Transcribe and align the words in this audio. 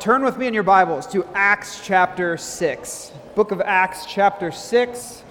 turn 0.00 0.24
with 0.24 0.38
me 0.38 0.46
in 0.46 0.54
your 0.54 0.62
Bibles 0.62 1.06
to 1.06 1.22
Acts 1.34 1.84
chapter 1.84 2.38
6. 2.38 3.12
Book 3.34 3.50
of 3.50 3.60
Acts 3.60 4.06
chapter 4.06 4.50
6. 4.50 5.22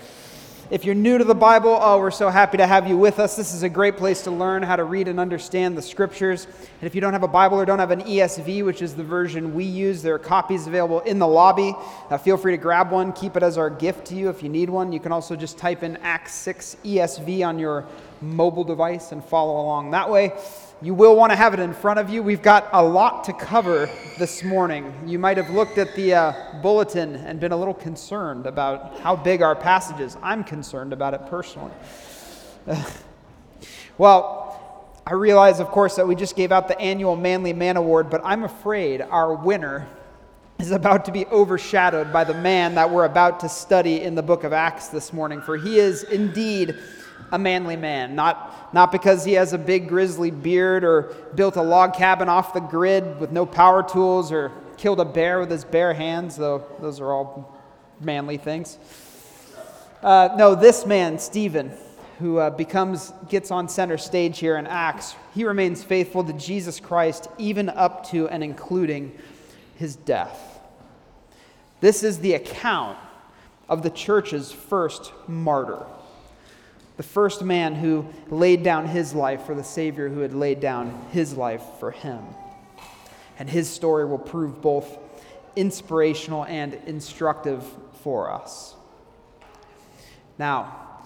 If 0.69 0.85
you're 0.85 0.93
new 0.93 1.17
to 1.17 1.23
the 1.23 1.33
Bible, 1.33 1.75
oh, 1.81 1.97
we're 1.97 2.11
so 2.11 2.29
happy 2.29 2.57
to 2.57 2.67
have 2.67 2.87
you 2.87 2.95
with 2.95 3.17
us. 3.17 3.35
This 3.35 3.55
is 3.55 3.63
a 3.63 3.69
great 3.69 3.97
place 3.97 4.21
to 4.25 4.32
learn 4.32 4.61
how 4.61 4.75
to 4.75 4.83
read 4.83 5.08
and 5.08 5.19
understand 5.19 5.75
the 5.75 5.82
scriptures. 5.82 6.45
And 6.45 6.83
if 6.83 6.93
you 6.93 7.01
don't 7.01 7.13
have 7.13 7.24
a 7.24 7.27
Bible 7.27 7.59
or 7.59 7.66
don't 7.66 7.79
have 7.79 7.90
an 7.90 8.02
ESV, 8.02 8.63
which 8.63 8.84
is 8.84 8.93
the 8.93 9.04
version 9.04 9.55
we 9.55 9.63
use, 9.63 10.04
there 10.04 10.13
are 10.13 10.20
copies 10.20 10.68
available 10.68 11.00
in 11.00 11.18
the 11.18 11.28
lobby. 11.28 11.74
Uh, 12.12 12.20
feel 12.20 12.38
free 12.38 12.52
to 12.52 12.62
grab 12.62 12.92
one, 12.92 13.12
keep 13.12 13.36
it 13.36 13.42
as 13.42 13.58
our 13.58 13.72
gift 13.72 14.06
to 14.06 14.16
you 14.16 14.30
if 14.30 14.44
you 14.44 14.50
need 14.50 14.70
one. 14.70 14.94
You 14.94 15.00
can 15.00 15.12
also 15.12 15.36
just 15.36 15.58
type 15.58 15.82
in 15.82 15.98
Acts 16.04 16.36
6 16.36 16.78
ESV 16.86 17.44
on 17.44 17.58
your 17.58 17.88
mobile 18.22 18.64
device 18.64 19.14
and 19.14 19.26
follow 19.26 19.60
along 19.60 19.90
that 19.92 20.12
way. 20.12 20.34
You 20.82 20.93
will 20.93 21.18
want 21.18 21.34
to 21.34 21.36
have 21.36 21.54
it 21.54 21.59
in 21.59 21.73
front 21.73 22.00
of 22.00 22.09
you. 22.09 22.23
We've 22.23 22.41
got 22.41 22.70
a 22.71 22.82
lot 22.82 23.25
to 23.25 23.34
cover 23.34 23.89
this 24.18 24.45
morning. 24.45 24.94
You 25.05 25.20
might 25.20 25.36
have 25.36 25.50
looked 25.50 25.77
at 25.77 25.94
the 25.94 26.13
uh, 26.13 26.62
bulletin 26.62 27.16
and 27.16 27.38
been 27.38 27.52
a 27.52 27.58
little 27.58 27.73
concerned 27.73 28.45
about 28.45 28.98
how 29.02 29.18
big 29.18 29.41
our 29.41 29.57
passage 29.57 29.99
is. 29.99 30.16
I'm 30.23 30.41
concerned 30.41 30.94
about 30.94 31.13
it 31.13 31.26
personally. 31.26 31.73
well, 33.98 34.95
I 35.05 35.16
realize, 35.16 35.59
of 35.59 35.68
course, 35.68 35.98
that 35.98 36.07
we 36.07 36.16
just 36.16 36.38
gave 36.38 36.54
out 36.54 36.70
the 36.70 36.80
annual 36.80 37.18
Manly 37.18 37.52
Man 37.52 37.76
Award, 37.76 38.09
but 38.09 38.21
I'm 38.23 38.46
afraid 38.46 39.02
our 39.02 39.34
winner 39.34 39.85
is 40.59 40.71
about 40.71 41.04
to 41.05 41.12
be 41.12 41.26
overshadowed 41.26 42.13
by 42.13 42.23
the 42.23 42.34
man 42.35 42.76
that 42.76 42.90
we're 42.90 43.04
about 43.04 43.41
to 43.41 43.49
study 43.49 44.02
in 44.02 44.16
the 44.16 44.23
book 44.23 44.46
of 44.46 44.54
Acts 44.54 44.88
this 44.88 45.12
morning, 45.12 45.41
for 45.41 45.57
he 45.57 45.77
is 45.77 46.04
indeed 46.04 46.77
a 47.32 47.40
manly 47.40 47.76
man, 47.76 48.16
not, 48.16 48.74
not 48.74 48.92
because 48.92 49.24
he 49.24 49.34
has 49.34 49.54
a 49.54 49.58
big 49.58 49.88
grizzly 49.88 50.32
beard 50.32 50.84
or 50.84 51.14
built 51.36 51.55
a 51.55 51.62
log 51.62 51.94
cabin 51.94 52.30
off 52.30 52.54
the 52.54 52.60
grid 52.60 53.20
with 53.20 53.32
no 53.32 53.46
power 53.46 53.84
tools 53.84 54.32
or 54.32 54.52
killed 54.78 55.00
a 55.00 55.05
bear 55.05 55.40
with 55.40 55.52
his 55.52 55.64
bare 55.64 55.94
hands, 55.94 56.36
though 56.36 56.66
those 56.80 57.00
are 57.00 57.12
all 57.12 57.60
manly 58.00 58.38
things. 58.38 58.77
Uh, 60.02 60.30
no, 60.38 60.55
this 60.55 60.86
man, 60.86 61.20
Stephen, 61.20 61.71
who 62.20 62.38
uh, 62.38 62.49
becomes 62.49 63.13
gets 63.30 63.52
on 63.52 63.68
center 63.68 63.98
stage 63.98 64.39
here 64.39 64.58
in 64.58 64.66
Acts, 64.66 65.16
he 65.33 65.43
remains 65.43 65.83
faithful 65.83 66.23
to 66.23 66.33
Jesus 66.33 66.80
Christ 66.80 67.27
even 67.38 67.69
up 67.69 68.09
to 68.09 68.27
and 68.30 68.43
including 68.43 69.17
his 69.75 69.95
death. 69.95 70.59
This 71.81 72.03
is 72.03 72.19
the 72.19 72.33
account 72.33 72.97
of 73.67 73.83
the 73.83 73.89
church's 73.89 74.52
first 74.52 75.11
martyr 75.27 75.86
the 77.00 77.03
first 77.03 77.45
man 77.45 77.75
who 77.75 78.05
laid 78.28 78.61
down 78.61 78.86
his 78.86 79.14
life 79.14 79.45
for 79.45 79.55
the 79.55 79.64
Savior 79.64 80.09
who 80.09 80.19
had 80.19 80.33
laid 80.33 80.59
down 80.59 80.89
his 81.14 81.33
life 81.33 81.64
for 81.80 81.92
him. 81.92 82.19
And 83.39 83.50
his 83.50 83.69
story 83.69 84.03
will 84.03 84.17
prove 84.17 84.61
both 84.61 84.97
inspirational 85.55 86.44
and 86.44 86.73
instructive 86.88 87.64
for 88.03 88.30
us. 88.30 88.75
Now, 90.38 91.05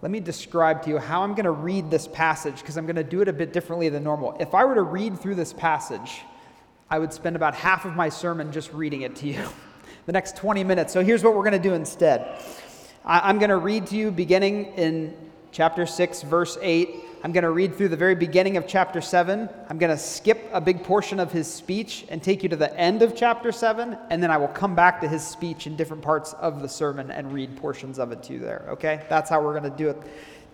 let 0.00 0.12
me 0.12 0.20
describe 0.20 0.84
to 0.84 0.90
you 0.90 0.98
how 0.98 1.24
I'm 1.24 1.34
going 1.34 1.46
to 1.46 1.50
read 1.50 1.90
this 1.90 2.06
passage 2.06 2.60
because 2.60 2.76
I'm 2.76 2.86
going 2.86 2.94
to 2.94 3.02
do 3.02 3.20
it 3.20 3.26
a 3.26 3.32
bit 3.32 3.52
differently 3.52 3.88
than 3.88 4.04
normal. 4.04 4.36
If 4.38 4.54
I 4.54 4.64
were 4.64 4.76
to 4.76 4.82
read 4.82 5.18
through 5.18 5.34
this 5.34 5.52
passage, 5.52 6.20
I 6.88 7.00
would 7.00 7.12
spend 7.12 7.34
about 7.34 7.56
half 7.56 7.84
of 7.84 7.96
my 7.96 8.10
sermon 8.10 8.52
just 8.52 8.72
reading 8.72 9.02
it 9.02 9.16
to 9.16 9.26
you, 9.26 9.44
the 10.06 10.12
next 10.12 10.36
20 10.36 10.62
minutes. 10.62 10.92
So 10.92 11.02
here's 11.02 11.24
what 11.24 11.34
we're 11.34 11.42
going 11.42 11.60
to 11.60 11.68
do 11.68 11.74
instead. 11.74 12.40
I'm 13.04 13.40
going 13.40 13.50
to 13.50 13.56
read 13.56 13.88
to 13.88 13.96
you 13.96 14.12
beginning 14.12 14.66
in 14.76 15.31
chapter 15.52 15.84
6, 15.86 16.22
verse 16.22 16.58
8. 16.60 17.04
I'm 17.22 17.30
going 17.30 17.44
to 17.44 17.50
read 17.50 17.76
through 17.76 17.90
the 17.90 17.96
very 17.96 18.16
beginning 18.16 18.56
of 18.56 18.66
chapter 18.66 19.00
7. 19.00 19.48
I'm 19.68 19.78
going 19.78 19.92
to 19.92 20.02
skip 20.02 20.50
a 20.52 20.60
big 20.60 20.82
portion 20.82 21.20
of 21.20 21.30
his 21.30 21.46
speech 21.46 22.04
and 22.08 22.20
take 22.20 22.42
you 22.42 22.48
to 22.48 22.56
the 22.56 22.76
end 22.76 23.02
of 23.02 23.14
chapter 23.14 23.52
7, 23.52 23.96
and 24.10 24.22
then 24.22 24.30
I 24.30 24.38
will 24.38 24.48
come 24.48 24.74
back 24.74 25.00
to 25.02 25.08
his 25.08 25.24
speech 25.24 25.68
in 25.68 25.76
different 25.76 26.02
parts 26.02 26.32
of 26.32 26.62
the 26.62 26.68
sermon 26.68 27.12
and 27.12 27.32
read 27.32 27.54
portions 27.56 27.98
of 27.98 28.10
it 28.10 28.24
to 28.24 28.32
you 28.32 28.38
there, 28.40 28.64
okay? 28.70 29.04
That's 29.08 29.30
how 29.30 29.40
we're 29.40 29.56
going 29.58 29.70
to 29.70 29.76
do 29.76 29.90
it. 29.90 30.02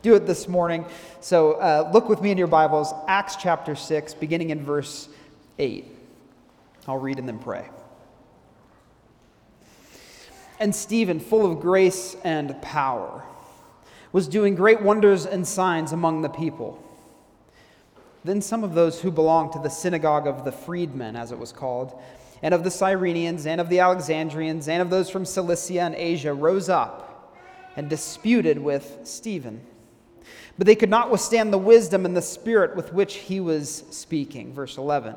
Do 0.03 0.15
it 0.15 0.27
this 0.27 0.47
morning. 0.47 0.85
So 1.21 1.53
uh, 1.53 1.91
look 1.95 2.09
with 2.09 2.21
me 2.21 2.31
in 2.31 2.39
your 2.39 2.47
Bibles, 2.47 2.93
Acts 3.07 3.37
chapter 3.37 3.75
6, 3.75 4.15
beginning 4.15 4.51
in 4.51 4.63
verse 4.63 5.09
8. 5.59 5.87
I'll 6.87 6.99
read 6.99 7.19
and 7.19 7.27
then 7.27 7.39
pray. 7.39 7.69
And 10.61 10.75
Stephen, 10.75 11.21
full 11.21 11.51
of 11.51 11.61
grace 11.61 12.17
and 12.25 12.61
power, 12.61 13.25
was 14.13 14.29
doing 14.29 14.55
great 14.55 14.83
wonders 14.83 15.27
and 15.27 15.47
signs 15.47 15.93
among 15.93 16.23
the 16.23 16.29
people. 16.29 16.83
Then 18.25 18.41
some 18.41 18.65
of 18.65 18.75
those 18.75 19.01
who 19.01 19.11
belonged 19.11 19.53
to 19.53 19.59
the 19.59 19.71
synagogue 19.71 20.27
of 20.27 20.45
the 20.45 20.53
freedmen, 20.53 21.17
as 21.17 21.33
it 21.33 21.39
was 21.39 21.53
called, 21.53 21.99
and 22.43 22.55
of 22.55 22.65
the 22.65 22.71
Cyrenians, 22.71 23.47
and 23.47 23.61
of 23.61 23.69
the 23.69 23.81
Alexandrians, 23.81 24.69
and 24.69 24.83
of 24.83 24.91
those 24.91 25.11
from 25.11 25.25
Cilicia 25.25 25.81
and 25.81 25.95
Asia 25.95 26.33
rose 26.33 26.69
up 26.69 27.37
and 27.77 27.89
disputed 27.89 28.59
with 28.59 28.99
Stephen. 29.05 29.61
But 30.57 30.67
they 30.67 30.75
could 30.75 30.91
not 30.91 31.11
withstand 31.11 31.53
the 31.53 31.59
wisdom 31.59 32.05
and 32.05 32.17
the 32.17 32.23
spirit 32.23 32.75
with 32.75 32.93
which 32.93 33.15
he 33.15 33.39
was 33.39 33.85
speaking. 33.91 34.53
Verse 34.53 34.77
11. 34.77 35.15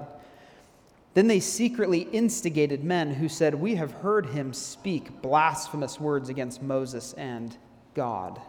Then 1.13 1.27
they 1.27 1.39
secretly 1.39 2.01
instigated 2.11 2.83
men 2.83 3.15
who 3.15 3.27
said, 3.27 3.55
We 3.55 3.75
have 3.75 3.91
heard 3.91 4.27
him 4.27 4.53
speak 4.53 5.21
blasphemous 5.21 5.99
words 5.99 6.29
against 6.29 6.61
Moses 6.61 7.13
and 7.13 7.57
God. 7.95 8.39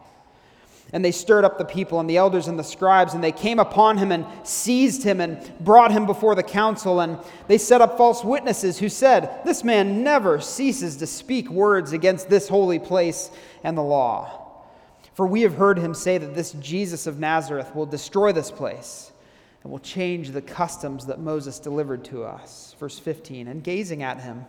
And 0.93 1.04
they 1.04 1.12
stirred 1.12 1.44
up 1.44 1.56
the 1.56 1.65
people 1.65 2.00
and 2.00 2.09
the 2.09 2.19
elders 2.19 2.48
and 2.48 2.59
the 2.59 2.65
scribes, 2.65 3.15
and 3.15 3.25
they 3.25 3.32
came 3.32 3.59
upon 3.59 3.97
him 3.97 4.12
and 4.12 4.26
seized 4.43 5.03
him 5.03 5.20
and 5.20 5.53
brought 5.60 5.91
him 5.91 6.04
before 6.04 6.34
the 6.34 6.43
council. 6.43 7.00
And 7.00 7.19
they 7.47 7.59
set 7.59 7.81
up 7.81 7.97
false 7.97 8.22
witnesses 8.22 8.78
who 8.78 8.88
said, 8.88 9.41
This 9.44 9.65
man 9.65 10.03
never 10.03 10.41
ceases 10.41 10.97
to 10.98 11.06
speak 11.06 11.48
words 11.48 11.93
against 11.93 12.28
this 12.28 12.48
holy 12.48 12.78
place 12.78 13.31
and 13.65 13.76
the 13.76 13.82
law. 13.82 14.43
For 15.15 15.26
we 15.26 15.43
have 15.43 15.54
heard 15.54 15.78
him 15.78 15.94
say 15.94 16.19
that 16.19 16.34
this 16.34 16.53
Jesus 16.53 17.06
of 17.06 17.19
Nazareth 17.19 17.75
will 17.75 17.87
destroy 17.87 18.32
this 18.32 18.50
place 18.50 19.12
and 19.62 19.70
will 19.70 19.78
change 19.78 20.31
the 20.31 20.43
customs 20.43 21.06
that 21.06 21.20
Moses 21.20 21.59
delivered 21.59 22.04
to 22.06 22.25
us. 22.25 22.75
Verse 22.78 22.99
15 22.99 23.49
And 23.49 23.62
gazing 23.62 24.03
at 24.03 24.20
him, 24.20 24.44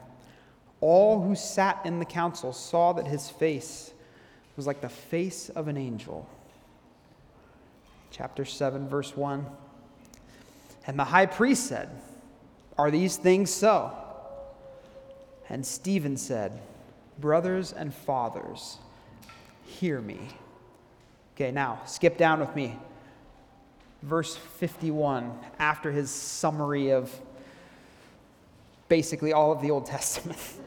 all 0.81 1.21
who 1.21 1.35
sat 1.35 1.79
in 1.85 1.99
the 1.99 2.05
council 2.05 2.51
saw 2.51 2.93
that 2.93 3.07
his 3.07 3.29
face 3.29 3.92
was 4.55 4.67
like 4.67 4.81
the 4.81 4.89
face 4.89 5.49
of 5.49 5.67
an 5.67 5.77
angel. 5.77 6.27
Chapter 8.11 8.45
7, 8.45 8.87
verse 8.87 9.15
1. 9.17 9.45
And 10.85 10.99
the 10.99 11.05
high 11.05 11.25
priest 11.25 11.67
said, 11.67 11.89
Are 12.77 12.91
these 12.91 13.17
things 13.17 13.49
so? 13.49 13.91
And 15.49 15.65
Stephen 15.65 16.17
said, 16.17 16.59
Brothers 17.19 17.73
and 17.73 17.93
fathers, 17.93 18.77
hear 19.65 20.01
me. 20.01 20.19
Okay, 21.35 21.51
now 21.51 21.81
skip 21.85 22.17
down 22.17 22.39
with 22.39 22.55
me. 22.55 22.77
Verse 24.03 24.35
51, 24.35 25.31
after 25.59 25.91
his 25.91 26.11
summary 26.11 26.91
of 26.91 27.11
basically 28.89 29.33
all 29.33 29.51
of 29.51 29.61
the 29.61 29.71
Old 29.71 29.85
Testament. 29.85 30.39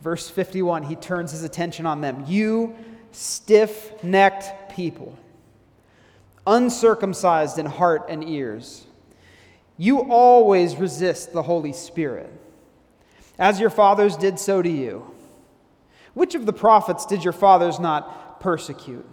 Verse 0.00 0.28
51, 0.30 0.84
he 0.84 0.96
turns 0.96 1.32
his 1.32 1.44
attention 1.44 1.86
on 1.86 2.00
them. 2.00 2.24
You 2.26 2.74
stiff 3.12 4.02
necked 4.02 4.74
people, 4.74 5.16
uncircumcised 6.46 7.58
in 7.58 7.66
heart 7.66 8.06
and 8.08 8.24
ears, 8.24 8.86
you 9.76 10.00
always 10.10 10.76
resist 10.76 11.32
the 11.32 11.42
Holy 11.42 11.72
Spirit. 11.72 12.30
As 13.38 13.58
your 13.58 13.70
fathers 13.70 14.16
did, 14.16 14.38
so 14.38 14.60
to 14.60 14.68
you. 14.68 15.10
Which 16.12 16.34
of 16.34 16.44
the 16.44 16.52
prophets 16.52 17.06
did 17.06 17.24
your 17.24 17.32
fathers 17.32 17.80
not 17.80 18.40
persecute? 18.40 19.08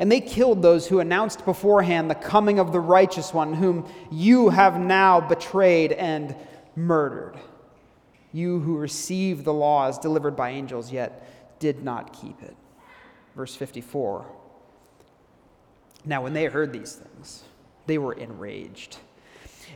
And 0.00 0.10
they 0.10 0.20
killed 0.20 0.62
those 0.62 0.88
who 0.88 0.98
announced 0.98 1.44
beforehand 1.44 2.10
the 2.10 2.16
coming 2.16 2.58
of 2.58 2.72
the 2.72 2.80
righteous 2.80 3.32
one, 3.32 3.54
whom 3.54 3.88
you 4.10 4.48
have 4.48 4.80
now 4.80 5.20
betrayed 5.20 5.92
and 5.92 6.34
murdered 6.74 7.38
you 8.34 8.58
who 8.58 8.76
received 8.76 9.44
the 9.44 9.54
laws 9.54 9.96
delivered 9.98 10.34
by 10.34 10.50
angels, 10.50 10.90
yet 10.90 11.24
did 11.60 11.84
not 11.84 12.12
keep 12.12 12.42
it. 12.42 12.56
Verse 13.36 13.54
54. 13.54 14.26
Now, 16.04 16.22
when 16.22 16.34
they 16.34 16.44
heard 16.46 16.72
these 16.72 16.94
things, 16.96 17.44
they 17.86 17.96
were 17.96 18.12
enraged, 18.12 18.98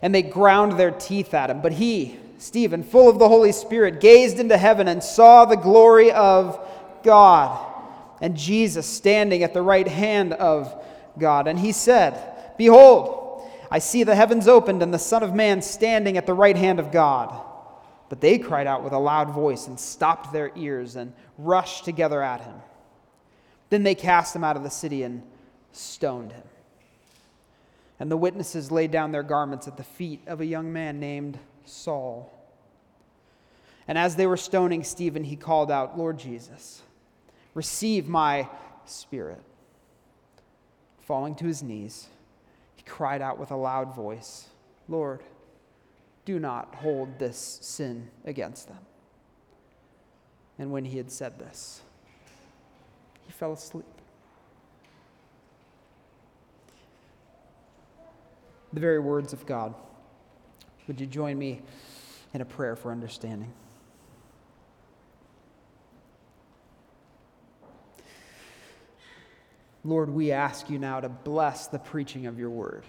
and 0.02 0.12
they 0.12 0.22
ground 0.22 0.72
their 0.72 0.90
teeth 0.90 1.34
at 1.34 1.50
him. 1.50 1.62
But 1.62 1.72
he, 1.72 2.18
Stephen, 2.38 2.82
full 2.82 3.08
of 3.08 3.20
the 3.20 3.28
Holy 3.28 3.52
Spirit, 3.52 4.00
gazed 4.00 4.40
into 4.40 4.58
heaven 4.58 4.88
and 4.88 5.04
saw 5.04 5.44
the 5.44 5.56
glory 5.56 6.10
of 6.10 6.58
God, 7.04 7.64
and 8.20 8.36
Jesus 8.36 8.86
standing 8.86 9.44
at 9.44 9.54
the 9.54 9.62
right 9.62 9.86
hand 9.86 10.32
of 10.32 10.74
God. 11.16 11.46
And 11.46 11.60
he 11.60 11.70
said, 11.70 12.20
Behold, 12.58 13.48
I 13.70 13.78
see 13.78 14.02
the 14.02 14.16
heavens 14.16 14.48
opened, 14.48 14.82
and 14.82 14.92
the 14.92 14.98
Son 14.98 15.22
of 15.22 15.32
Man 15.32 15.62
standing 15.62 16.16
at 16.16 16.26
the 16.26 16.34
right 16.34 16.56
hand 16.56 16.80
of 16.80 16.90
God. 16.90 17.44
But 18.08 18.20
they 18.20 18.38
cried 18.38 18.66
out 18.66 18.82
with 18.82 18.92
a 18.92 18.98
loud 18.98 19.30
voice 19.30 19.66
and 19.66 19.78
stopped 19.78 20.32
their 20.32 20.50
ears 20.56 20.96
and 20.96 21.12
rushed 21.36 21.84
together 21.84 22.22
at 22.22 22.40
him. 22.40 22.56
Then 23.70 23.82
they 23.82 23.94
cast 23.94 24.34
him 24.34 24.44
out 24.44 24.56
of 24.56 24.62
the 24.62 24.70
city 24.70 25.02
and 25.02 25.22
stoned 25.72 26.32
him. 26.32 26.44
And 28.00 28.10
the 28.10 28.16
witnesses 28.16 28.70
laid 28.70 28.90
down 28.90 29.12
their 29.12 29.22
garments 29.22 29.68
at 29.68 29.76
the 29.76 29.82
feet 29.82 30.22
of 30.26 30.40
a 30.40 30.46
young 30.46 30.72
man 30.72 31.00
named 31.00 31.38
Saul. 31.64 32.32
And 33.86 33.98
as 33.98 34.16
they 34.16 34.26
were 34.26 34.36
stoning 34.36 34.84
Stephen, 34.84 35.24
he 35.24 35.36
called 35.36 35.70
out, 35.70 35.98
Lord 35.98 36.18
Jesus, 36.18 36.82
receive 37.54 38.06
my 38.06 38.48
spirit. 38.84 39.42
Falling 41.00 41.34
to 41.36 41.46
his 41.46 41.62
knees, 41.62 42.06
he 42.76 42.82
cried 42.82 43.22
out 43.22 43.38
with 43.38 43.50
a 43.50 43.56
loud 43.56 43.94
voice, 43.94 44.48
Lord, 44.88 45.22
do 46.28 46.38
not 46.38 46.74
hold 46.74 47.18
this 47.18 47.58
sin 47.62 48.06
against 48.26 48.68
them. 48.68 48.84
And 50.58 50.70
when 50.70 50.84
he 50.84 50.98
had 50.98 51.10
said 51.10 51.38
this, 51.38 51.80
he 53.24 53.32
fell 53.32 53.54
asleep. 53.54 53.86
The 58.74 58.80
very 58.80 58.98
words 58.98 59.32
of 59.32 59.46
God. 59.46 59.74
Would 60.86 61.00
you 61.00 61.06
join 61.06 61.38
me 61.38 61.62
in 62.34 62.42
a 62.42 62.44
prayer 62.44 62.76
for 62.76 62.92
understanding? 62.92 63.50
Lord, 69.82 70.10
we 70.10 70.30
ask 70.30 70.68
you 70.68 70.78
now 70.78 71.00
to 71.00 71.08
bless 71.08 71.68
the 71.68 71.78
preaching 71.78 72.26
of 72.26 72.38
your 72.38 72.50
word. 72.50 72.84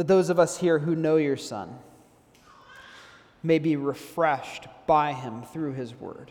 That 0.00 0.06
those 0.06 0.30
of 0.30 0.38
us 0.38 0.56
here 0.56 0.78
who 0.78 0.96
know 0.96 1.16
your 1.16 1.36
Son 1.36 1.78
may 3.42 3.58
be 3.58 3.76
refreshed 3.76 4.66
by 4.86 5.12
him 5.12 5.42
through 5.42 5.74
his 5.74 5.94
word. 5.94 6.30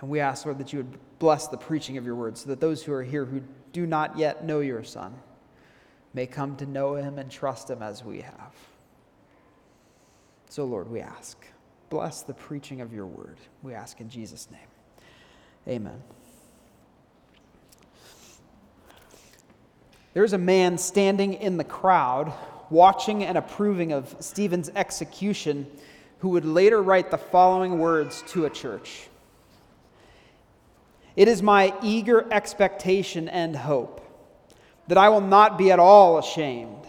And 0.00 0.10
we 0.10 0.18
ask, 0.18 0.44
Lord, 0.44 0.58
that 0.58 0.72
you 0.72 0.80
would 0.80 0.98
bless 1.20 1.46
the 1.46 1.56
preaching 1.56 1.96
of 1.96 2.04
your 2.04 2.16
word 2.16 2.36
so 2.36 2.48
that 2.48 2.58
those 2.58 2.82
who 2.82 2.92
are 2.92 3.04
here 3.04 3.24
who 3.24 3.42
do 3.72 3.86
not 3.86 4.18
yet 4.18 4.44
know 4.44 4.58
your 4.58 4.82
Son 4.82 5.14
may 6.14 6.26
come 6.26 6.56
to 6.56 6.66
know 6.66 6.96
him 6.96 7.16
and 7.16 7.30
trust 7.30 7.70
him 7.70 7.80
as 7.80 8.02
we 8.02 8.22
have. 8.22 8.56
So, 10.48 10.64
Lord, 10.64 10.90
we 10.90 10.98
ask, 11.00 11.46
bless 11.90 12.22
the 12.22 12.34
preaching 12.34 12.80
of 12.80 12.92
your 12.92 13.06
word. 13.06 13.38
We 13.62 13.72
ask 13.72 14.00
in 14.00 14.08
Jesus' 14.08 14.48
name. 14.50 14.66
Amen. 15.68 16.02
There's 20.14 20.32
a 20.32 20.38
man 20.38 20.78
standing 20.78 21.34
in 21.34 21.56
the 21.56 21.64
crowd, 21.64 22.32
watching 22.70 23.22
and 23.24 23.36
approving 23.36 23.92
of 23.92 24.16
Stephen's 24.20 24.70
execution, 24.74 25.66
who 26.20 26.30
would 26.30 26.44
later 26.44 26.82
write 26.82 27.10
the 27.10 27.18
following 27.18 27.78
words 27.78 28.24
to 28.28 28.46
a 28.46 28.50
church 28.50 29.08
It 31.16 31.28
is 31.28 31.42
my 31.42 31.74
eager 31.82 32.26
expectation 32.32 33.28
and 33.28 33.54
hope 33.54 34.00
that 34.88 34.98
I 34.98 35.10
will 35.10 35.20
not 35.20 35.58
be 35.58 35.70
at 35.70 35.78
all 35.78 36.18
ashamed, 36.18 36.86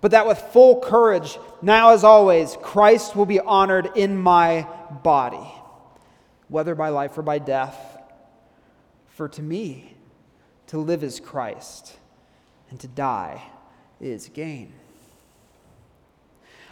but 0.00 0.12
that 0.12 0.26
with 0.26 0.38
full 0.38 0.80
courage, 0.80 1.38
now 1.62 1.90
as 1.90 2.04
always, 2.04 2.56
Christ 2.62 3.16
will 3.16 3.26
be 3.26 3.40
honored 3.40 3.90
in 3.96 4.16
my 4.16 4.66
body 5.02 5.54
whether 6.48 6.74
by 6.74 6.88
life 6.88 7.16
or 7.16 7.22
by 7.22 7.38
death. 7.38 7.76
For 9.08 9.28
to 9.28 9.42
me, 9.42 9.94
to 10.68 10.78
live 10.78 11.02
is 11.02 11.20
Christ, 11.20 11.96
and 12.70 12.78
to 12.80 12.88
die 12.88 13.42
is 14.00 14.28
gain. 14.28 14.72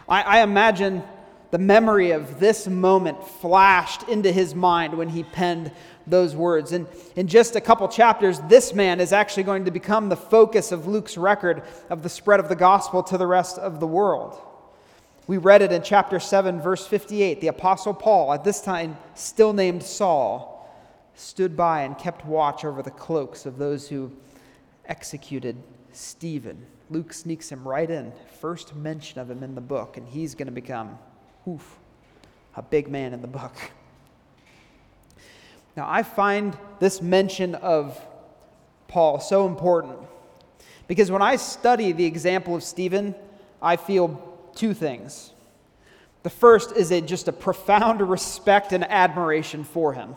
I, 0.07 0.21
I, 0.21 0.43
imagine 0.43 1.03
the 1.51 1.57
memory 1.57 2.11
of 2.11 2.39
this 2.39 2.67
moment 2.67 3.25
flashed 3.25 4.03
into 4.03 4.31
his 4.31 4.55
mind 4.55 4.97
when 4.97 5.09
he 5.09 5.23
penned 5.23 5.71
those 6.05 6.35
words. 6.35 6.71
And 6.71 6.87
in 7.15 7.27
just 7.27 7.55
a 7.55 7.61
couple 7.61 7.87
chapters, 7.87 8.39
this 8.47 8.73
man 8.73 8.99
is 9.01 9.11
actually 9.11 9.43
going 9.43 9.65
to 9.65 9.71
become 9.71 10.07
the 10.07 10.15
focus 10.15 10.71
of 10.71 10.87
Luke's 10.87 11.17
record 11.17 11.63
of 11.89 12.03
the 12.03 12.09
spread 12.09 12.39
of 12.39 12.47
the 12.47 12.55
gospel 12.55 13.03
to 13.03 13.17
the 13.17 13.27
rest 13.27 13.57
of 13.57 13.79
the 13.79 13.87
world. 13.87 14.39
We 15.27 15.37
read 15.37 15.61
it 15.61 15.73
in 15.73 15.81
chapter 15.81 16.21
7, 16.21 16.61
verse 16.61 16.87
58. 16.87 17.41
The 17.41 17.47
Apostle 17.47 17.93
Paul, 17.93 18.31
at 18.31 18.45
this 18.45 18.61
time 18.61 18.97
still 19.13 19.51
named 19.51 19.83
Saul, 19.83 20.53
stood 21.15 21.57
by 21.57 21.81
and 21.81 21.97
kept 21.97 22.25
watch 22.25 22.63
over 22.63 22.81
the 22.81 22.91
cloaks 22.91 23.45
of 23.45 23.57
those 23.57 23.89
who 23.89 24.11
executed 24.85 25.57
Stephen. 25.97 26.63
Luke 26.89 27.11
sneaks 27.11 27.51
him 27.51 27.67
right 27.67 27.89
in, 27.89 28.13
first 28.39 28.75
mention 28.75 29.19
of 29.19 29.31
him 29.31 29.43
in 29.43 29.55
the 29.55 29.61
book, 29.61 29.97
and 29.97 30.07
he's 30.07 30.35
going 30.35 30.45
to 30.45 30.51
become, 30.51 30.97
oof, 31.47 31.77
a 32.55 32.61
big 32.61 32.87
man 32.87 33.13
in 33.13 33.21
the 33.21 33.27
book. 33.27 33.53
Now, 35.75 35.87
I 35.89 36.03
find 36.03 36.57
this 36.79 37.01
mention 37.01 37.55
of 37.55 37.99
Paul 38.87 39.19
so 39.19 39.47
important 39.47 39.97
because 40.87 41.11
when 41.11 41.21
I 41.21 41.35
study 41.35 41.91
the 41.91 42.05
example 42.05 42.55
of 42.55 42.63
Stephen, 42.63 43.13
I 43.61 43.75
feel 43.75 44.21
two 44.55 44.73
things. 44.73 45.33
The 46.23 46.29
first 46.29 46.73
is 46.75 46.91
a, 46.91 47.01
just 47.01 47.27
a 47.27 47.33
profound 47.33 48.01
respect 48.09 48.71
and 48.71 48.83
admiration 48.83 49.63
for 49.63 49.93
him. 49.93 50.15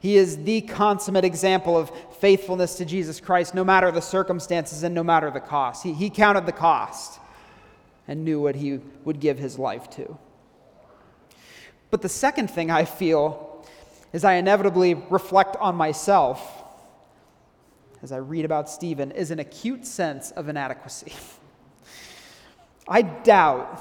He 0.00 0.16
is 0.16 0.44
the 0.44 0.62
consummate 0.62 1.24
example 1.24 1.76
of 1.76 1.92
faithfulness 2.16 2.76
to 2.76 2.84
Jesus 2.84 3.20
Christ, 3.20 3.54
no 3.54 3.62
matter 3.62 3.90
the 3.92 4.00
circumstances 4.00 4.82
and 4.82 4.94
no 4.94 5.04
matter 5.04 5.30
the 5.30 5.40
cost. 5.40 5.82
He, 5.82 5.92
he 5.92 6.10
counted 6.10 6.46
the 6.46 6.52
cost 6.52 7.20
and 8.08 8.24
knew 8.24 8.40
what 8.40 8.56
he 8.56 8.80
would 9.04 9.20
give 9.20 9.38
his 9.38 9.58
life 9.58 9.88
to. 9.90 10.18
But 11.90 12.02
the 12.02 12.08
second 12.08 12.50
thing 12.50 12.70
I 12.70 12.86
feel 12.86 13.64
is 14.12 14.24
I 14.24 14.34
inevitably 14.34 14.94
reflect 14.94 15.56
on 15.56 15.76
myself 15.76 16.64
as 18.02 18.12
I 18.12 18.16
read 18.16 18.44
about 18.44 18.70
Stephen 18.70 19.10
is 19.12 19.30
an 19.30 19.38
acute 19.38 19.86
sense 19.86 20.30
of 20.30 20.48
inadequacy. 20.48 21.12
I 22.88 23.02
doubt 23.02 23.78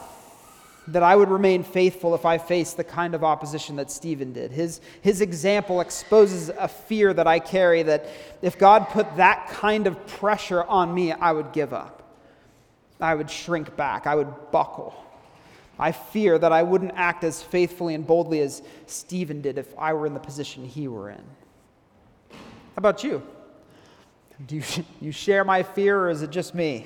that 0.91 1.03
I 1.03 1.15
would 1.15 1.29
remain 1.29 1.63
faithful 1.63 2.15
if 2.15 2.25
I 2.25 2.37
faced 2.37 2.77
the 2.77 2.83
kind 2.83 3.13
of 3.15 3.23
opposition 3.23 3.75
that 3.77 3.91
Stephen 3.91 4.33
did. 4.33 4.51
His, 4.51 4.81
his 5.01 5.21
example 5.21 5.81
exposes 5.81 6.49
a 6.49 6.67
fear 6.67 7.13
that 7.13 7.27
I 7.27 7.39
carry 7.39 7.83
that 7.83 8.07
if 8.41 8.57
God 8.57 8.89
put 8.89 9.17
that 9.17 9.47
kind 9.49 9.87
of 9.87 10.05
pressure 10.07 10.63
on 10.63 10.93
me, 10.93 11.11
I 11.11 11.31
would 11.31 11.51
give 11.53 11.73
up. 11.73 12.03
I 12.99 13.15
would 13.15 13.29
shrink 13.29 13.75
back. 13.75 14.07
I 14.07 14.15
would 14.15 14.51
buckle. 14.51 14.93
I 15.77 15.93
fear 15.93 16.37
that 16.37 16.51
I 16.51 16.63
wouldn't 16.63 16.91
act 16.95 17.23
as 17.23 17.41
faithfully 17.41 17.95
and 17.95 18.05
boldly 18.05 18.41
as 18.41 18.61
Stephen 18.85 19.41
did 19.41 19.57
if 19.57 19.73
I 19.77 19.93
were 19.93 20.05
in 20.05 20.13
the 20.13 20.19
position 20.19 20.65
he 20.65 20.87
were 20.87 21.09
in. 21.09 21.23
How 22.31 22.77
about 22.77 23.03
you? 23.03 23.25
Do 24.45 24.57
you, 24.57 24.63
you 25.01 25.11
share 25.11 25.45
my 25.45 25.63
fear, 25.63 25.99
or 26.01 26.09
is 26.09 26.21
it 26.21 26.31
just 26.31 26.53
me? 26.53 26.85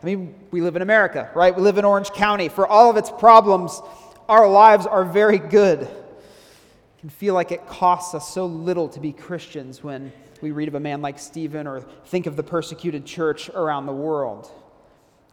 I 0.00 0.06
mean, 0.06 0.34
we 0.52 0.60
live 0.60 0.76
in 0.76 0.82
America, 0.82 1.28
right? 1.34 1.54
We 1.54 1.62
live 1.62 1.76
in 1.76 1.84
Orange 1.84 2.10
County. 2.10 2.48
For 2.48 2.66
all 2.66 2.88
of 2.88 2.96
its 2.96 3.10
problems, 3.10 3.80
our 4.28 4.48
lives 4.48 4.86
are 4.86 5.04
very 5.04 5.38
good. 5.38 5.82
It 5.82 7.00
can 7.00 7.08
feel 7.08 7.34
like 7.34 7.50
it 7.50 7.66
costs 7.66 8.14
us 8.14 8.32
so 8.32 8.46
little 8.46 8.88
to 8.90 9.00
be 9.00 9.12
Christians 9.12 9.82
when 9.82 10.12
we 10.40 10.52
read 10.52 10.68
of 10.68 10.76
a 10.76 10.80
man 10.80 11.02
like 11.02 11.18
Stephen 11.18 11.66
or 11.66 11.80
think 12.06 12.26
of 12.26 12.36
the 12.36 12.44
persecuted 12.44 13.06
church 13.06 13.48
around 13.48 13.86
the 13.86 13.92
world. 13.92 14.48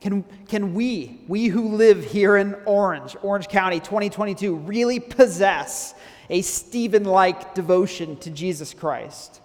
Can, 0.02 0.24
can 0.48 0.74
we, 0.74 1.22
we 1.28 1.46
who 1.46 1.76
live 1.76 2.04
here 2.04 2.38
in 2.38 2.56
Orange, 2.66 3.16
Orange 3.22 3.48
County 3.48 3.80
2022, 3.80 4.56
really 4.56 5.00
possess 5.00 5.94
a 6.30 6.42
Stephen 6.42 7.04
like 7.04 7.54
devotion 7.54 8.18
to 8.18 8.32
Jesus 8.32 8.74
Christ, 8.74 9.42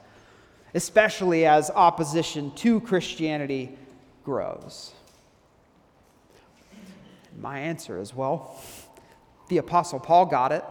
especially 0.74 1.44
as 1.44 1.70
opposition 1.70 2.52
to 2.56 2.80
Christianity 2.80 3.76
grows? 4.24 4.92
My 7.40 7.60
answer 7.60 7.98
is 7.98 8.14
well, 8.14 8.54
the 9.48 9.56
Apostle 9.56 9.98
Paul 9.98 10.26
got 10.26 10.52
it. 10.52 10.64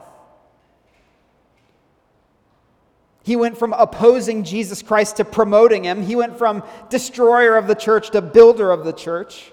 He 3.23 3.35
went 3.35 3.57
from 3.57 3.73
opposing 3.73 4.43
Jesus 4.43 4.81
Christ 4.81 5.17
to 5.17 5.25
promoting 5.25 5.83
him. 5.83 6.03
He 6.03 6.15
went 6.15 6.37
from 6.37 6.63
destroyer 6.89 7.57
of 7.57 7.67
the 7.67 7.75
church 7.75 8.11
to 8.11 8.21
builder 8.21 8.71
of 8.71 8.85
the 8.85 8.93
church. 8.93 9.51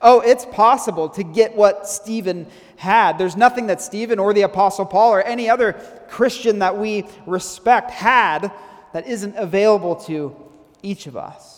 Oh, 0.00 0.20
it's 0.20 0.46
possible 0.46 1.08
to 1.10 1.24
get 1.24 1.56
what 1.56 1.88
Stephen 1.88 2.46
had. 2.76 3.18
There's 3.18 3.36
nothing 3.36 3.66
that 3.66 3.80
Stephen 3.80 4.18
or 4.18 4.32
the 4.32 4.42
Apostle 4.42 4.86
Paul 4.86 5.12
or 5.12 5.22
any 5.22 5.50
other 5.50 5.72
Christian 6.08 6.60
that 6.60 6.78
we 6.78 7.04
respect 7.26 7.90
had 7.90 8.52
that 8.92 9.06
isn't 9.08 9.34
available 9.36 9.96
to 9.96 10.36
each 10.82 11.06
of 11.06 11.16
us. 11.16 11.53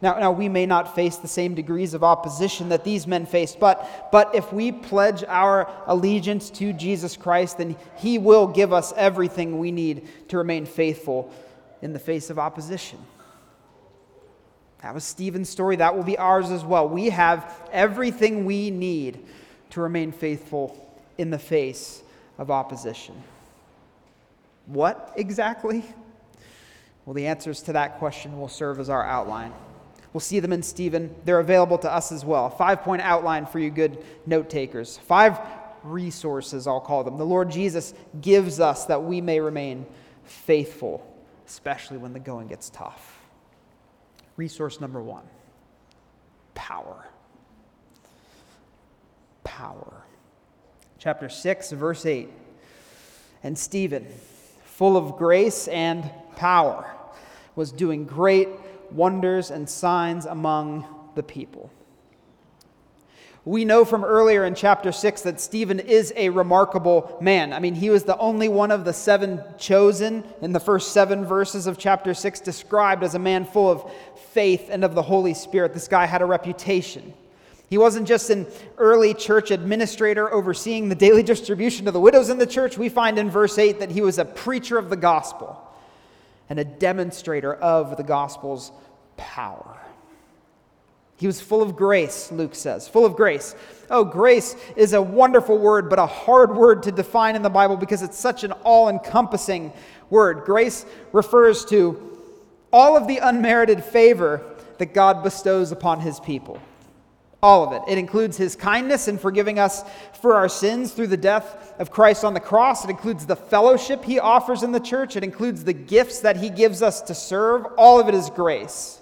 Now, 0.00 0.18
now, 0.18 0.30
we 0.30 0.48
may 0.48 0.64
not 0.64 0.94
face 0.94 1.16
the 1.16 1.26
same 1.26 1.54
degrees 1.54 1.92
of 1.92 2.04
opposition 2.04 2.68
that 2.68 2.84
these 2.84 3.06
men 3.06 3.26
faced, 3.26 3.58
but, 3.58 4.08
but 4.12 4.32
if 4.32 4.52
we 4.52 4.70
pledge 4.70 5.24
our 5.26 5.68
allegiance 5.86 6.50
to 6.50 6.72
Jesus 6.72 7.16
Christ, 7.16 7.58
then 7.58 7.76
He 7.96 8.16
will 8.16 8.46
give 8.46 8.72
us 8.72 8.92
everything 8.96 9.58
we 9.58 9.72
need 9.72 10.06
to 10.28 10.38
remain 10.38 10.66
faithful 10.66 11.32
in 11.82 11.92
the 11.92 11.98
face 11.98 12.30
of 12.30 12.38
opposition. 12.38 12.98
That 14.82 14.94
was 14.94 15.02
Stephen's 15.02 15.48
story. 15.48 15.76
That 15.76 15.96
will 15.96 16.04
be 16.04 16.16
ours 16.16 16.50
as 16.50 16.64
well. 16.64 16.88
We 16.88 17.10
have 17.10 17.52
everything 17.72 18.44
we 18.44 18.70
need 18.70 19.18
to 19.70 19.80
remain 19.80 20.12
faithful 20.12 20.76
in 21.18 21.30
the 21.30 21.38
face 21.38 22.02
of 22.38 22.52
opposition. 22.52 23.20
What 24.66 25.12
exactly? 25.16 25.82
Well, 27.04 27.14
the 27.14 27.26
answers 27.26 27.62
to 27.62 27.72
that 27.72 27.98
question 27.98 28.38
will 28.38 28.48
serve 28.48 28.78
as 28.78 28.88
our 28.88 29.04
outline. 29.04 29.52
We'll 30.12 30.20
see 30.20 30.40
them 30.40 30.52
in 30.52 30.62
Stephen. 30.62 31.14
They're 31.24 31.40
available 31.40 31.78
to 31.78 31.92
us 31.92 32.12
as 32.12 32.24
well. 32.24 32.48
Five 32.48 32.82
point 32.82 33.02
outline 33.02 33.46
for 33.46 33.58
you 33.58 33.70
good 33.70 34.02
note 34.26 34.48
takers. 34.48 34.96
Five 34.98 35.38
resources, 35.82 36.66
I'll 36.66 36.80
call 36.80 37.04
them. 37.04 37.18
The 37.18 37.26
Lord 37.26 37.50
Jesus 37.50 37.94
gives 38.20 38.60
us 38.60 38.86
that 38.86 39.02
we 39.02 39.20
may 39.20 39.40
remain 39.40 39.86
faithful, 40.24 41.06
especially 41.46 41.98
when 41.98 42.12
the 42.12 42.20
going 42.20 42.48
gets 42.48 42.70
tough. 42.70 43.18
Resource 44.36 44.80
number 44.80 45.02
one 45.02 45.24
power. 46.54 47.06
Power. 49.44 50.04
Chapter 50.98 51.28
6, 51.28 51.70
verse 51.72 52.04
8. 52.04 52.28
And 53.42 53.56
Stephen, 53.56 54.06
full 54.64 54.96
of 54.96 55.16
grace 55.16 55.68
and 55.68 56.10
power, 56.36 56.90
was 57.54 57.70
doing 57.70 58.04
great 58.04 58.48
wonders 58.92 59.50
and 59.50 59.68
signs 59.68 60.26
among 60.26 60.86
the 61.14 61.22
people. 61.22 61.70
We 63.44 63.64
know 63.64 63.86
from 63.86 64.04
earlier 64.04 64.44
in 64.44 64.54
chapter 64.54 64.92
6 64.92 65.22
that 65.22 65.40
Stephen 65.40 65.80
is 65.80 66.12
a 66.16 66.28
remarkable 66.28 67.16
man. 67.20 67.54
I 67.54 67.60
mean, 67.60 67.74
he 67.74 67.88
was 67.88 68.04
the 68.04 68.18
only 68.18 68.48
one 68.48 68.70
of 68.70 68.84
the 68.84 68.92
seven 68.92 69.42
chosen 69.56 70.22
in 70.42 70.52
the 70.52 70.60
first 70.60 70.92
seven 70.92 71.24
verses 71.24 71.66
of 71.66 71.78
chapter 71.78 72.12
6, 72.12 72.40
described 72.40 73.02
as 73.02 73.14
a 73.14 73.18
man 73.18 73.46
full 73.46 73.70
of 73.70 73.90
faith 74.32 74.68
and 74.70 74.84
of 74.84 74.94
the 74.94 75.00
Holy 75.00 75.32
Spirit. 75.32 75.72
This 75.72 75.88
guy 75.88 76.04
had 76.04 76.20
a 76.20 76.26
reputation. 76.26 77.14
He 77.70 77.78
wasn't 77.78 78.06
just 78.06 78.28
an 78.28 78.46
early 78.76 79.14
church 79.14 79.50
administrator 79.50 80.30
overseeing 80.30 80.90
the 80.90 80.94
daily 80.94 81.22
distribution 81.34 81.86
to 81.86 81.90
the 81.90 82.00
widows 82.00 82.28
in 82.28 82.36
the 82.36 82.46
church. 82.46 82.76
We 82.76 82.90
find 82.90 83.18
in 83.18 83.30
verse 83.30 83.56
8 83.56 83.78
that 83.78 83.90
he 83.90 84.02
was 84.02 84.18
a 84.18 84.26
preacher 84.26 84.76
of 84.76 84.90
the 84.90 84.96
gospel 84.96 85.67
and 86.48 86.58
a 86.58 86.64
demonstrator 86.64 87.54
of 87.54 87.96
the 87.96 88.02
gospel's 88.02 88.72
power. 89.16 89.78
He 91.16 91.26
was 91.26 91.40
full 91.40 91.62
of 91.62 91.74
grace, 91.74 92.30
Luke 92.30 92.54
says. 92.54 92.86
Full 92.86 93.04
of 93.04 93.16
grace. 93.16 93.56
Oh, 93.90 94.04
grace 94.04 94.54
is 94.76 94.92
a 94.92 95.02
wonderful 95.02 95.58
word, 95.58 95.90
but 95.90 95.98
a 95.98 96.06
hard 96.06 96.54
word 96.54 96.84
to 96.84 96.92
define 96.92 97.34
in 97.34 97.42
the 97.42 97.50
Bible 97.50 97.76
because 97.76 98.02
it's 98.02 98.18
such 98.18 98.44
an 98.44 98.52
all 98.52 98.88
encompassing 98.88 99.72
word. 100.10 100.44
Grace 100.44 100.86
refers 101.12 101.64
to 101.66 102.18
all 102.72 102.96
of 102.96 103.08
the 103.08 103.18
unmerited 103.18 103.82
favor 103.82 104.42
that 104.78 104.94
God 104.94 105.24
bestows 105.24 105.72
upon 105.72 106.00
his 106.00 106.20
people. 106.20 106.60
All 107.40 107.64
of 107.64 107.72
it. 107.72 107.82
It 107.90 107.98
includes 107.98 108.36
his 108.36 108.56
kindness 108.56 109.06
in 109.06 109.16
forgiving 109.16 109.60
us 109.60 109.84
for 110.20 110.34
our 110.34 110.48
sins 110.48 110.92
through 110.92 111.06
the 111.06 111.16
death 111.16 111.74
of 111.78 111.90
Christ 111.90 112.24
on 112.24 112.34
the 112.34 112.40
cross. 112.40 112.84
It 112.84 112.90
includes 112.90 113.26
the 113.26 113.36
fellowship 113.36 114.04
he 114.04 114.18
offers 114.18 114.64
in 114.64 114.72
the 114.72 114.80
church. 114.80 115.14
It 115.14 115.22
includes 115.22 115.62
the 115.62 115.72
gifts 115.72 116.20
that 116.20 116.36
he 116.36 116.50
gives 116.50 116.82
us 116.82 117.00
to 117.02 117.14
serve. 117.14 117.64
All 117.76 118.00
of 118.00 118.08
it 118.08 118.14
is 118.14 118.28
grace. 118.28 119.00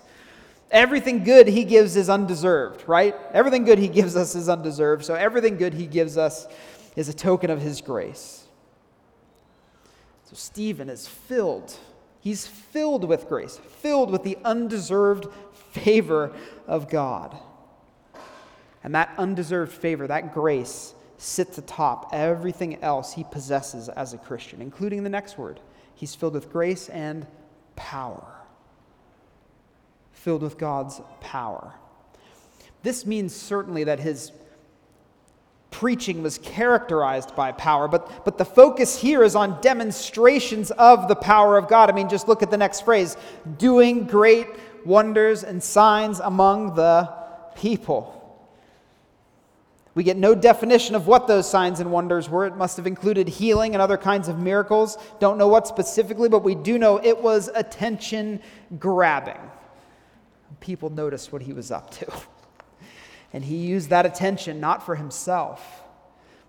Everything 0.70 1.24
good 1.24 1.48
he 1.48 1.64
gives 1.64 1.96
is 1.96 2.10
undeserved, 2.10 2.86
right? 2.86 3.14
Everything 3.32 3.64
good 3.64 3.78
he 3.78 3.88
gives 3.88 4.16
us 4.16 4.34
is 4.34 4.48
undeserved. 4.50 5.04
So 5.04 5.14
everything 5.14 5.56
good 5.56 5.72
he 5.72 5.86
gives 5.86 6.18
us 6.18 6.46
is 6.94 7.08
a 7.08 7.14
token 7.14 7.50
of 7.50 7.62
his 7.62 7.80
grace. 7.80 8.44
So 10.24 10.34
Stephen 10.34 10.90
is 10.90 11.06
filled. 11.06 11.74
He's 12.20 12.46
filled 12.46 13.04
with 13.04 13.28
grace, 13.28 13.58
filled 13.80 14.10
with 14.10 14.24
the 14.24 14.36
undeserved 14.44 15.28
favor 15.70 16.32
of 16.66 16.90
God. 16.90 17.38
And 18.86 18.94
that 18.94 19.12
undeserved 19.18 19.72
favor, 19.72 20.06
that 20.06 20.32
grace, 20.32 20.94
sits 21.18 21.58
atop 21.58 22.10
everything 22.14 22.82
else 22.82 23.12
he 23.12 23.24
possesses 23.24 23.90
as 23.90 24.14
a 24.14 24.18
Christian, 24.18 24.62
including 24.62 25.04
the 25.04 25.10
next 25.10 25.36
word. 25.36 25.60
He's 25.94 26.14
filled 26.14 26.32
with 26.32 26.50
grace 26.50 26.88
and 26.88 27.26
power 27.74 28.36
filled 30.26 30.42
with 30.42 30.58
God's 30.58 31.00
power. 31.20 31.72
This 32.82 33.06
means 33.06 33.32
certainly 33.32 33.84
that 33.84 34.00
his 34.00 34.32
preaching 35.70 36.20
was 36.20 36.38
characterized 36.38 37.36
by 37.36 37.52
power, 37.52 37.86
but, 37.86 38.24
but 38.24 38.36
the 38.36 38.44
focus 38.44 39.00
here 39.00 39.22
is 39.22 39.36
on 39.36 39.60
demonstrations 39.60 40.72
of 40.72 41.06
the 41.06 41.14
power 41.14 41.56
of 41.56 41.68
God. 41.68 41.88
I 41.88 41.92
mean, 41.92 42.08
just 42.08 42.26
look 42.26 42.42
at 42.42 42.50
the 42.50 42.56
next 42.56 42.80
phrase 42.80 43.16
doing 43.56 44.04
great 44.04 44.48
wonders 44.84 45.44
and 45.44 45.62
signs 45.62 46.18
among 46.18 46.74
the 46.74 47.08
people. 47.54 48.15
We 49.96 50.04
get 50.04 50.16
no 50.16 50.34
definition 50.34 50.94
of 50.94 51.08
what 51.08 51.26
those 51.26 51.50
signs 51.50 51.80
and 51.80 51.90
wonders 51.90 52.28
were. 52.28 52.46
It 52.46 52.54
must 52.54 52.76
have 52.76 52.86
included 52.86 53.28
healing 53.28 53.74
and 53.74 53.82
other 53.82 53.96
kinds 53.96 54.28
of 54.28 54.38
miracles. 54.38 54.98
Don't 55.18 55.38
know 55.38 55.48
what 55.48 55.66
specifically, 55.66 56.28
but 56.28 56.44
we 56.44 56.54
do 56.54 56.78
know 56.78 57.02
it 57.02 57.20
was 57.20 57.48
attention 57.48 58.40
grabbing 58.78 59.40
people 60.60 60.90
noticed 60.90 61.32
what 61.32 61.42
he 61.42 61.52
was 61.52 61.70
up 61.70 61.90
to. 61.90 62.12
And 63.32 63.44
he 63.44 63.56
used 63.56 63.90
that 63.90 64.06
attention 64.06 64.60
not 64.60 64.86
for 64.86 64.94
himself, 64.94 65.82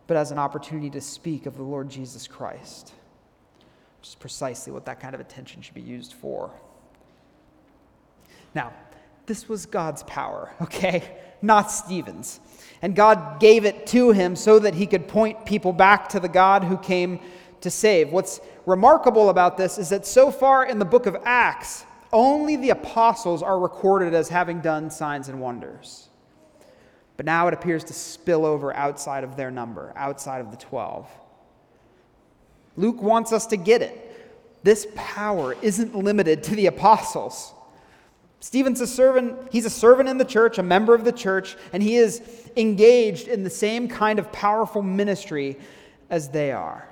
but 0.06 0.16
as 0.16 0.32
an 0.32 0.38
opportunity 0.38 0.90
to 0.92 1.02
speak 1.02 1.46
of 1.46 1.58
the 1.58 1.64
Lord 1.64 1.90
Jesus 1.90 2.28
Christ, 2.28 2.94
which 4.00 4.10
is 4.10 4.16
precisely 4.16 4.72
what 4.72 4.86
that 4.86 5.00
kind 5.00 5.14
of 5.14 5.20
attention 5.20 5.62
should 5.62 5.74
be 5.74 5.82
used 5.82 6.14
for. 6.14 6.52
Now, 8.54 8.72
this 9.28 9.48
was 9.48 9.66
God's 9.66 10.04
power, 10.04 10.52
okay? 10.62 11.04
Not 11.42 11.70
Stephen's. 11.70 12.40
And 12.82 12.96
God 12.96 13.40
gave 13.40 13.66
it 13.66 13.88
to 13.88 14.12
him 14.12 14.36
so 14.36 14.60
that 14.60 14.74
he 14.74 14.88
could 14.88 15.08
point 15.08 15.46
people 15.46 15.74
back 15.74 16.10
to 16.10 16.20
the 16.20 16.30
God 16.30 16.64
who 16.64 16.78
came 16.78 17.20
to 17.62 17.70
save. 17.70 18.12
What's 18.12 18.40
remarkable 18.66 19.30
about 19.30 19.58
this 19.58 19.78
is 19.78 19.90
that 19.90 20.06
so 20.06 20.32
far 20.32 20.66
in 20.66 20.80
the 20.80 20.86
book 20.86 21.06
of 21.06 21.18
Acts, 21.26 21.86
only 22.14 22.56
the 22.56 22.70
apostles 22.70 23.42
are 23.42 23.60
recorded 23.60 24.14
as 24.14 24.30
having 24.30 24.62
done 24.62 24.90
signs 24.90 25.28
and 25.28 25.42
wonders. 25.42 26.08
But 27.18 27.26
now 27.26 27.48
it 27.48 27.54
appears 27.54 27.84
to 27.86 27.94
spill 27.94 28.46
over 28.46 28.74
outside 28.76 29.24
of 29.24 29.36
their 29.36 29.50
number, 29.50 29.92
outside 29.96 30.40
of 30.40 30.52
the 30.52 30.58
12. 30.58 31.10
Luke 32.76 33.02
wants 33.02 33.34
us 33.34 33.48
to 33.48 33.58
get 33.58 33.82
it. 33.82 34.04
This 34.64 34.88
power 34.96 35.56
isn't 35.64 35.96
limited 35.96 36.44
to 36.44 36.56
the 36.56 36.68
apostles. 36.68 37.54
Stephen's 38.40 38.82
a 38.82 38.88
servant, 38.88 39.36
he's 39.52 39.66
a 39.66 39.70
servant 39.70 40.08
in 40.10 40.18
the 40.18 40.26
church, 40.26 40.58
a 40.58 40.64
member 40.64 40.94
of 40.94 41.04
the 41.04 41.12
church, 41.12 41.56
and 41.74 41.82
he 41.82 41.96
is 41.96 42.22
engaged 42.56 43.28
in 43.28 43.44
the 43.44 43.50
same 43.50 43.88
kind 43.88 44.20
of 44.20 44.32
powerful 44.32 44.82
ministry 44.82 45.58
as 46.10 46.30
they 46.30 46.52
are. 46.52 46.88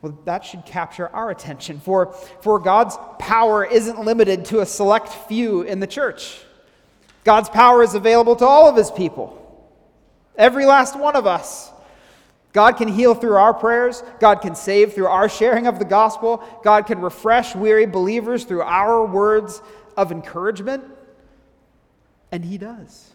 Well, 0.00 0.18
that 0.24 0.44
should 0.44 0.66
capture 0.66 1.08
our 1.08 1.30
attention, 1.30 1.78
for, 1.78 2.12
for 2.40 2.58
God's 2.58 2.96
power 3.18 3.64
isn't 3.64 4.00
limited 4.00 4.46
to 4.46 4.60
a 4.60 4.66
select 4.66 5.08
few 5.08 5.62
in 5.62 5.80
the 5.80 5.86
church. 5.86 6.40
God's 7.24 7.48
power 7.48 7.82
is 7.82 7.94
available 7.94 8.34
to 8.36 8.44
all 8.44 8.68
of 8.68 8.74
his 8.74 8.90
people, 8.90 9.38
every 10.36 10.66
last 10.66 10.98
one 10.98 11.14
of 11.14 11.26
us. 11.26 11.70
God 12.52 12.72
can 12.72 12.88
heal 12.88 13.14
through 13.14 13.36
our 13.36 13.54
prayers. 13.54 14.02
God 14.20 14.42
can 14.42 14.54
save 14.54 14.92
through 14.92 15.06
our 15.06 15.28
sharing 15.28 15.66
of 15.66 15.78
the 15.78 15.86
gospel. 15.86 16.44
God 16.62 16.86
can 16.86 17.00
refresh 17.00 17.54
weary 17.54 17.86
believers 17.86 18.44
through 18.44 18.62
our 18.62 19.06
words 19.06 19.62
of 19.96 20.12
encouragement. 20.12 20.84
And 22.30 22.44
He 22.44 22.58
does. 22.58 23.10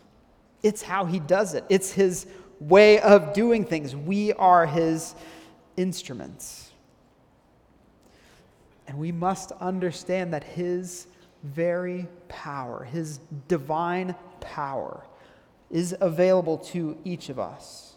It's 0.63 0.81
how 0.81 1.05
He 1.05 1.19
does 1.19 1.53
it, 1.53 1.63
it's 1.69 1.91
His 1.91 2.27
way 2.59 2.99
of 2.99 3.33
doing 3.33 3.65
things. 3.65 3.95
We 3.95 4.33
are 4.33 4.65
His 4.65 5.15
instruments. 5.75 6.71
And 8.87 8.97
we 8.97 9.11
must 9.11 9.51
understand 9.53 10.33
that 10.33 10.43
His 10.43 11.07
very 11.43 12.07
power, 12.27 12.83
His 12.83 13.19
divine 13.47 14.15
power, 14.39 15.05
is 15.69 15.95
available 15.99 16.57
to 16.57 16.97
each 17.03 17.29
of 17.29 17.39
us. 17.39 17.93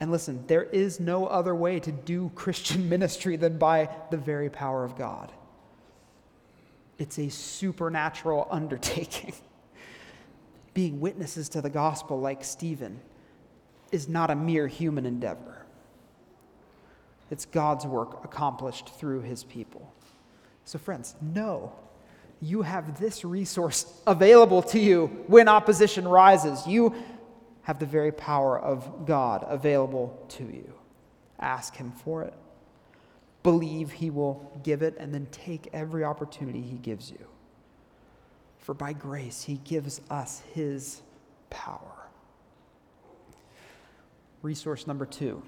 And 0.00 0.10
listen, 0.10 0.44
there 0.46 0.62
is 0.62 0.98
no 0.98 1.26
other 1.26 1.54
way 1.54 1.78
to 1.80 1.92
do 1.92 2.30
Christian 2.34 2.88
ministry 2.94 3.36
than 3.36 3.58
by 3.58 3.90
the 4.10 4.16
very 4.16 4.48
power 4.48 4.84
of 4.84 4.96
God. 4.96 5.30
It's 7.00 7.18
a 7.18 7.30
supernatural 7.30 8.46
undertaking. 8.52 9.32
Being 10.72 11.00
witnesses 11.00 11.48
to 11.48 11.60
the 11.60 11.70
gospel 11.70 12.20
like 12.20 12.44
Stephen 12.44 13.00
is 13.90 14.08
not 14.08 14.30
a 14.30 14.36
mere 14.36 14.68
human 14.68 15.04
endeavor. 15.04 15.66
It's 17.30 17.46
God's 17.46 17.86
work 17.86 18.24
accomplished 18.24 18.90
through 18.90 19.22
his 19.22 19.42
people. 19.42 19.92
So, 20.64 20.78
friends, 20.78 21.16
know 21.20 21.72
you 22.40 22.62
have 22.62 23.00
this 23.00 23.24
resource 23.24 24.00
available 24.06 24.62
to 24.62 24.78
you 24.78 25.06
when 25.26 25.48
opposition 25.48 26.06
rises. 26.06 26.66
You 26.66 26.94
have 27.62 27.78
the 27.78 27.86
very 27.86 28.12
power 28.12 28.58
of 28.58 29.06
God 29.06 29.44
available 29.48 30.24
to 30.30 30.44
you. 30.44 30.72
Ask 31.38 31.76
him 31.76 31.92
for 31.92 32.22
it. 32.22 32.34
Believe 33.42 33.90
he 33.90 34.10
will 34.10 34.60
give 34.62 34.82
it, 34.82 34.96
and 34.98 35.14
then 35.14 35.26
take 35.30 35.68
every 35.72 36.04
opportunity 36.04 36.60
he 36.60 36.76
gives 36.76 37.10
you. 37.10 37.26
For 38.58 38.74
by 38.74 38.92
grace, 38.92 39.42
he 39.42 39.56
gives 39.64 40.00
us 40.10 40.42
his 40.52 41.00
power. 41.48 42.08
Resource 44.42 44.86
number 44.86 45.06
two 45.06 45.42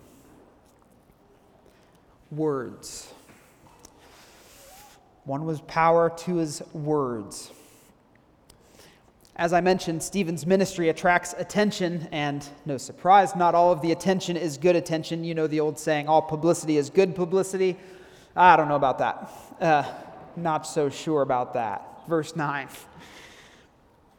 words. 2.30 3.12
One 5.24 5.44
was 5.44 5.60
power, 5.60 6.10
two 6.10 6.40
is 6.40 6.62
words. 6.72 7.52
As 9.36 9.54
I 9.54 9.62
mentioned, 9.62 10.02
Stephen's 10.02 10.44
ministry 10.44 10.90
attracts 10.90 11.34
attention, 11.38 12.06
and 12.12 12.46
no 12.66 12.76
surprise, 12.76 13.34
not 13.34 13.54
all 13.54 13.72
of 13.72 13.80
the 13.80 13.90
attention 13.90 14.36
is 14.36 14.58
good 14.58 14.76
attention. 14.76 15.24
You 15.24 15.34
know 15.34 15.46
the 15.46 15.60
old 15.60 15.78
saying, 15.78 16.06
all 16.06 16.20
publicity 16.20 16.76
is 16.76 16.90
good 16.90 17.14
publicity. 17.14 17.78
I 18.36 18.56
don't 18.56 18.68
know 18.68 18.76
about 18.76 18.98
that. 18.98 19.30
Uh, 19.58 19.84
not 20.36 20.66
so 20.66 20.90
sure 20.90 21.22
about 21.22 21.54
that. 21.54 22.06
Verse 22.06 22.36
9. 22.36 22.68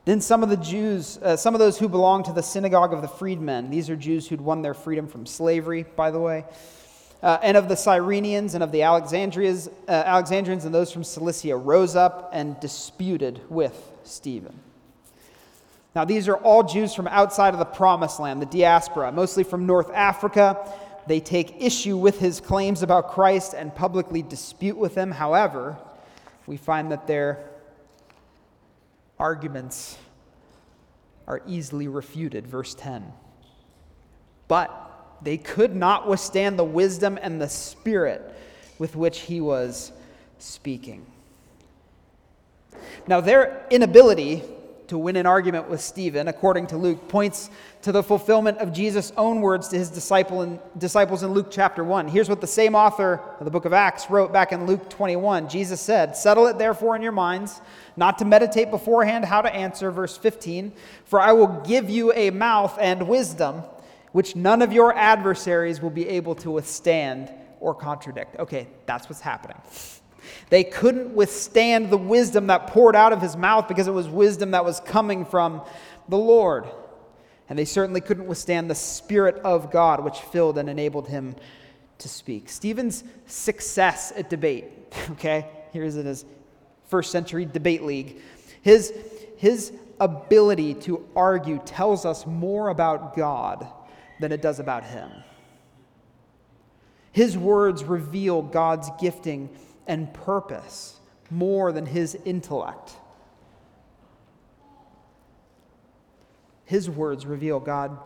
Then 0.05 0.19
some 0.19 0.41
of 0.41 0.49
the 0.49 0.57
Jews, 0.57 1.19
uh, 1.19 1.37
some 1.37 1.53
of 1.53 1.59
those 1.59 1.77
who 1.77 1.87
belonged 1.87 2.25
to 2.25 2.33
the 2.33 2.41
synagogue 2.41 2.91
of 2.91 3.03
the 3.03 3.07
freedmen, 3.07 3.69
these 3.69 3.91
are 3.91 3.95
Jews 3.95 4.27
who'd 4.27 4.41
won 4.41 4.63
their 4.63 4.73
freedom 4.73 5.07
from 5.07 5.27
slavery, 5.27 5.85
by 5.95 6.09
the 6.09 6.19
way, 6.19 6.43
uh, 7.21 7.37
and 7.43 7.55
of 7.55 7.69
the 7.69 7.75
Cyrenians 7.75 8.55
and 8.55 8.63
of 8.63 8.71
the 8.71 8.81
Alexandrians, 8.81 9.67
uh, 9.87 9.91
Alexandrians 9.91 10.65
and 10.65 10.73
those 10.73 10.91
from 10.91 11.03
Cilicia 11.03 11.55
rose 11.55 11.95
up 11.95 12.31
and 12.33 12.59
disputed 12.59 13.41
with 13.47 13.91
Stephen. 14.03 14.59
Now, 15.95 16.05
these 16.05 16.27
are 16.27 16.37
all 16.37 16.63
Jews 16.63 16.95
from 16.95 17.07
outside 17.07 17.53
of 17.53 17.59
the 17.59 17.65
promised 17.65 18.19
land, 18.19 18.41
the 18.41 18.47
diaspora, 18.47 19.11
mostly 19.11 19.43
from 19.43 19.67
North 19.67 19.91
Africa. 19.93 20.71
They 21.05 21.19
take 21.19 21.61
issue 21.61 21.97
with 21.97 22.19
his 22.19 22.39
claims 22.39 22.81
about 22.81 23.11
Christ 23.11 23.53
and 23.53 23.73
publicly 23.75 24.23
dispute 24.23 24.77
with 24.77 24.95
him. 24.95 25.11
However, 25.11 25.77
we 26.47 26.57
find 26.57 26.91
that 26.91 27.05
their 27.05 27.47
arguments 29.19 29.97
are 31.27 31.41
easily 31.45 31.87
refuted. 31.87 32.47
Verse 32.47 32.73
10. 32.73 33.13
But 34.47 34.71
they 35.21 35.37
could 35.37 35.75
not 35.75 36.07
withstand 36.07 36.57
the 36.57 36.63
wisdom 36.63 37.19
and 37.21 37.39
the 37.39 37.49
spirit 37.49 38.35
with 38.79 38.95
which 38.95 39.19
he 39.19 39.39
was 39.39 39.91
speaking. 40.39 41.05
Now, 43.07 43.21
their 43.21 43.65
inability 43.69 44.41
to 44.93 44.99
win 44.99 45.15
an 45.15 45.25
argument 45.25 45.67
with 45.67 45.81
Stephen, 45.81 46.27
according 46.27 46.67
to 46.67 46.77
Luke, 46.77 47.07
points 47.07 47.49
to 47.81 47.91
the 47.91 48.03
fulfillment 48.03 48.59
of 48.59 48.71
Jesus' 48.71 49.11
own 49.17 49.41
words 49.41 49.67
to 49.69 49.75
his 49.75 49.89
disciple 49.89 50.43
in, 50.43 50.59
disciples 50.77 51.23
in 51.23 51.31
Luke 51.31 51.47
chapter 51.49 51.83
1. 51.83 52.07
Here's 52.07 52.29
what 52.29 52.41
the 52.41 52.45
same 52.45 52.75
author 52.75 53.19
of 53.39 53.45
the 53.45 53.49
book 53.49 53.65
of 53.65 53.73
Acts 53.73 54.11
wrote 54.11 54.31
back 54.31 54.51
in 54.51 54.67
Luke 54.67 54.87
21. 54.91 55.49
Jesus 55.49 55.81
said, 55.81 56.15
Settle 56.15 56.45
it 56.45 56.59
therefore 56.59 56.95
in 56.95 57.01
your 57.01 57.11
minds, 57.11 57.59
not 57.97 58.19
to 58.19 58.25
meditate 58.25 58.69
beforehand 58.69 59.25
how 59.25 59.41
to 59.41 59.51
answer, 59.51 59.89
verse 59.89 60.15
15, 60.15 60.71
for 61.05 61.19
I 61.19 61.31
will 61.31 61.61
give 61.65 61.89
you 61.89 62.13
a 62.13 62.29
mouth 62.29 62.77
and 62.79 63.07
wisdom 63.07 63.63
which 64.11 64.35
none 64.35 64.61
of 64.61 64.71
your 64.71 64.95
adversaries 64.95 65.81
will 65.81 65.89
be 65.89 66.07
able 66.07 66.35
to 66.35 66.51
withstand 66.51 67.31
or 67.59 67.73
contradict. 67.73 68.37
Okay, 68.37 68.67
that's 68.85 69.09
what's 69.09 69.21
happening. 69.21 69.57
They 70.49 70.63
couldn't 70.63 71.15
withstand 71.15 71.89
the 71.89 71.97
wisdom 71.97 72.47
that 72.47 72.67
poured 72.67 72.95
out 72.95 73.13
of 73.13 73.21
his 73.21 73.35
mouth 73.35 73.67
because 73.67 73.87
it 73.87 73.93
was 73.93 74.07
wisdom 74.07 74.51
that 74.51 74.65
was 74.65 74.79
coming 74.79 75.25
from 75.25 75.61
the 76.09 76.17
Lord. 76.17 76.65
And 77.49 77.57
they 77.59 77.65
certainly 77.65 78.01
couldn't 78.01 78.27
withstand 78.27 78.69
the 78.69 78.75
Spirit 78.75 79.37
of 79.43 79.71
God, 79.71 80.03
which 80.03 80.19
filled 80.19 80.57
and 80.57 80.69
enabled 80.69 81.07
him 81.07 81.35
to 81.99 82.09
speak. 82.09 82.49
Stephen's 82.49 83.03
success 83.27 84.11
at 84.15 84.29
debate, 84.29 84.65
okay, 85.11 85.47
here's 85.71 85.95
it 85.95 86.05
as 86.05 86.25
first 86.87 87.11
century 87.11 87.45
debate 87.45 87.83
league. 87.83 88.21
His, 88.61 88.93
his 89.37 89.73
ability 89.99 90.75
to 90.75 91.07
argue 91.15 91.59
tells 91.65 92.05
us 92.05 92.25
more 92.25 92.69
about 92.69 93.15
God 93.15 93.67
than 94.19 94.31
it 94.31 94.41
does 94.41 94.59
about 94.59 94.83
him. 94.83 95.11
His 97.11 97.37
words 97.37 97.83
reveal 97.83 98.41
God's 98.41 98.89
gifting 98.99 99.49
and 99.87 100.13
purpose 100.13 100.99
more 101.29 101.71
than 101.71 101.85
his 101.85 102.15
intellect. 102.25 102.93
His 106.65 106.89
words 106.89 107.25
reveal 107.25 107.59
God 107.59 107.97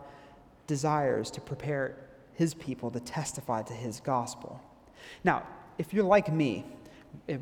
desires 0.66 1.30
to 1.32 1.40
prepare 1.40 1.96
his 2.34 2.54
people 2.54 2.90
to 2.90 3.00
testify 3.00 3.62
to 3.62 3.72
his 3.72 4.00
gospel. 4.00 4.60
Now, 5.24 5.44
if 5.78 5.92
you're 5.92 6.04
like 6.04 6.32
me, 6.32 6.64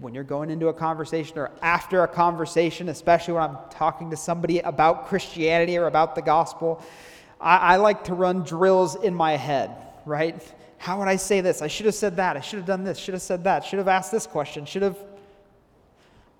when 0.00 0.14
you're 0.14 0.24
going 0.24 0.50
into 0.50 0.68
a 0.68 0.74
conversation 0.74 1.38
or 1.38 1.50
after 1.62 2.02
a 2.02 2.08
conversation, 2.08 2.88
especially 2.88 3.34
when 3.34 3.42
I'm 3.42 3.58
talking 3.70 4.10
to 4.10 4.16
somebody 4.16 4.60
about 4.60 5.06
Christianity 5.06 5.76
or 5.76 5.86
about 5.86 6.14
the 6.14 6.22
gospel, 6.22 6.82
I, 7.40 7.56
I 7.56 7.76
like 7.76 8.04
to 8.04 8.14
run 8.14 8.42
drills 8.42 8.94
in 8.96 9.14
my 9.14 9.36
head, 9.36 9.70
right? 10.04 10.40
How 10.78 10.98
would 10.98 11.08
I 11.08 11.16
say 11.16 11.40
this? 11.40 11.62
I 11.62 11.68
should 11.68 11.86
have 11.86 11.94
said 11.94 12.16
that. 12.16 12.36
I 12.36 12.40
should 12.40 12.58
have 12.58 12.66
done 12.66 12.84
this. 12.84 12.98
Should 12.98 13.14
have 13.14 13.22
said 13.22 13.44
that. 13.44 13.64
Should 13.64 13.78
have 13.78 13.88
asked 13.88 14.12
this 14.12 14.26
question. 14.26 14.66
Should 14.66 14.82
have. 14.82 14.98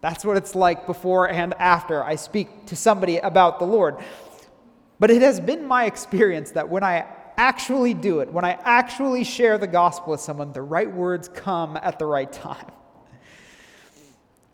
That's 0.01 0.25
what 0.25 0.37
it's 0.37 0.55
like 0.55 0.87
before 0.87 1.29
and 1.29 1.55
after 1.55 2.05
I 2.05 2.16
speak 2.16 2.66
to 2.66 2.77
somebody 2.77 3.18
about 3.18 3.59
the 3.59 3.64
Lord. 3.64 3.96
But 4.99 5.11
it 5.11 5.22
has 5.22 5.40
been 5.40 5.66
my 5.66 5.87
experience 5.87 6.53
that 6.53 6.68
when 6.68 6.85
I 6.85 7.07
actually 7.37 7.94
do 7.94 8.20
it, 8.20 8.33
when 8.33 8.44
I 8.44 8.59
actually 8.62 9.25
share 9.25 9.59
the 9.59 9.66
gospel 9.66 10.12
with 10.12 10.20
someone, 10.20 10.53
the 10.53 10.62
right 10.62 10.90
words 10.90 11.29
come 11.29 11.77
at 11.77 11.99
the 11.99 12.07
right 12.07 12.33
time. 12.33 12.70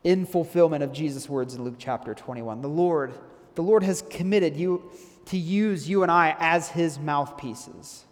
In 0.04 0.26
fulfillment 0.26 0.82
of 0.82 0.92
Jesus' 0.92 1.28
words 1.28 1.54
in 1.54 1.62
Luke 1.62 1.76
chapter 1.78 2.12
21, 2.14 2.60
the 2.60 2.68
Lord, 2.68 3.12
the 3.54 3.62
Lord 3.62 3.84
has 3.84 4.02
committed 4.02 4.56
you 4.56 4.90
to 5.26 5.38
use 5.38 5.88
you 5.88 6.02
and 6.02 6.10
I 6.10 6.36
as 6.40 6.68
his 6.68 6.98
mouthpieces. 6.98 8.04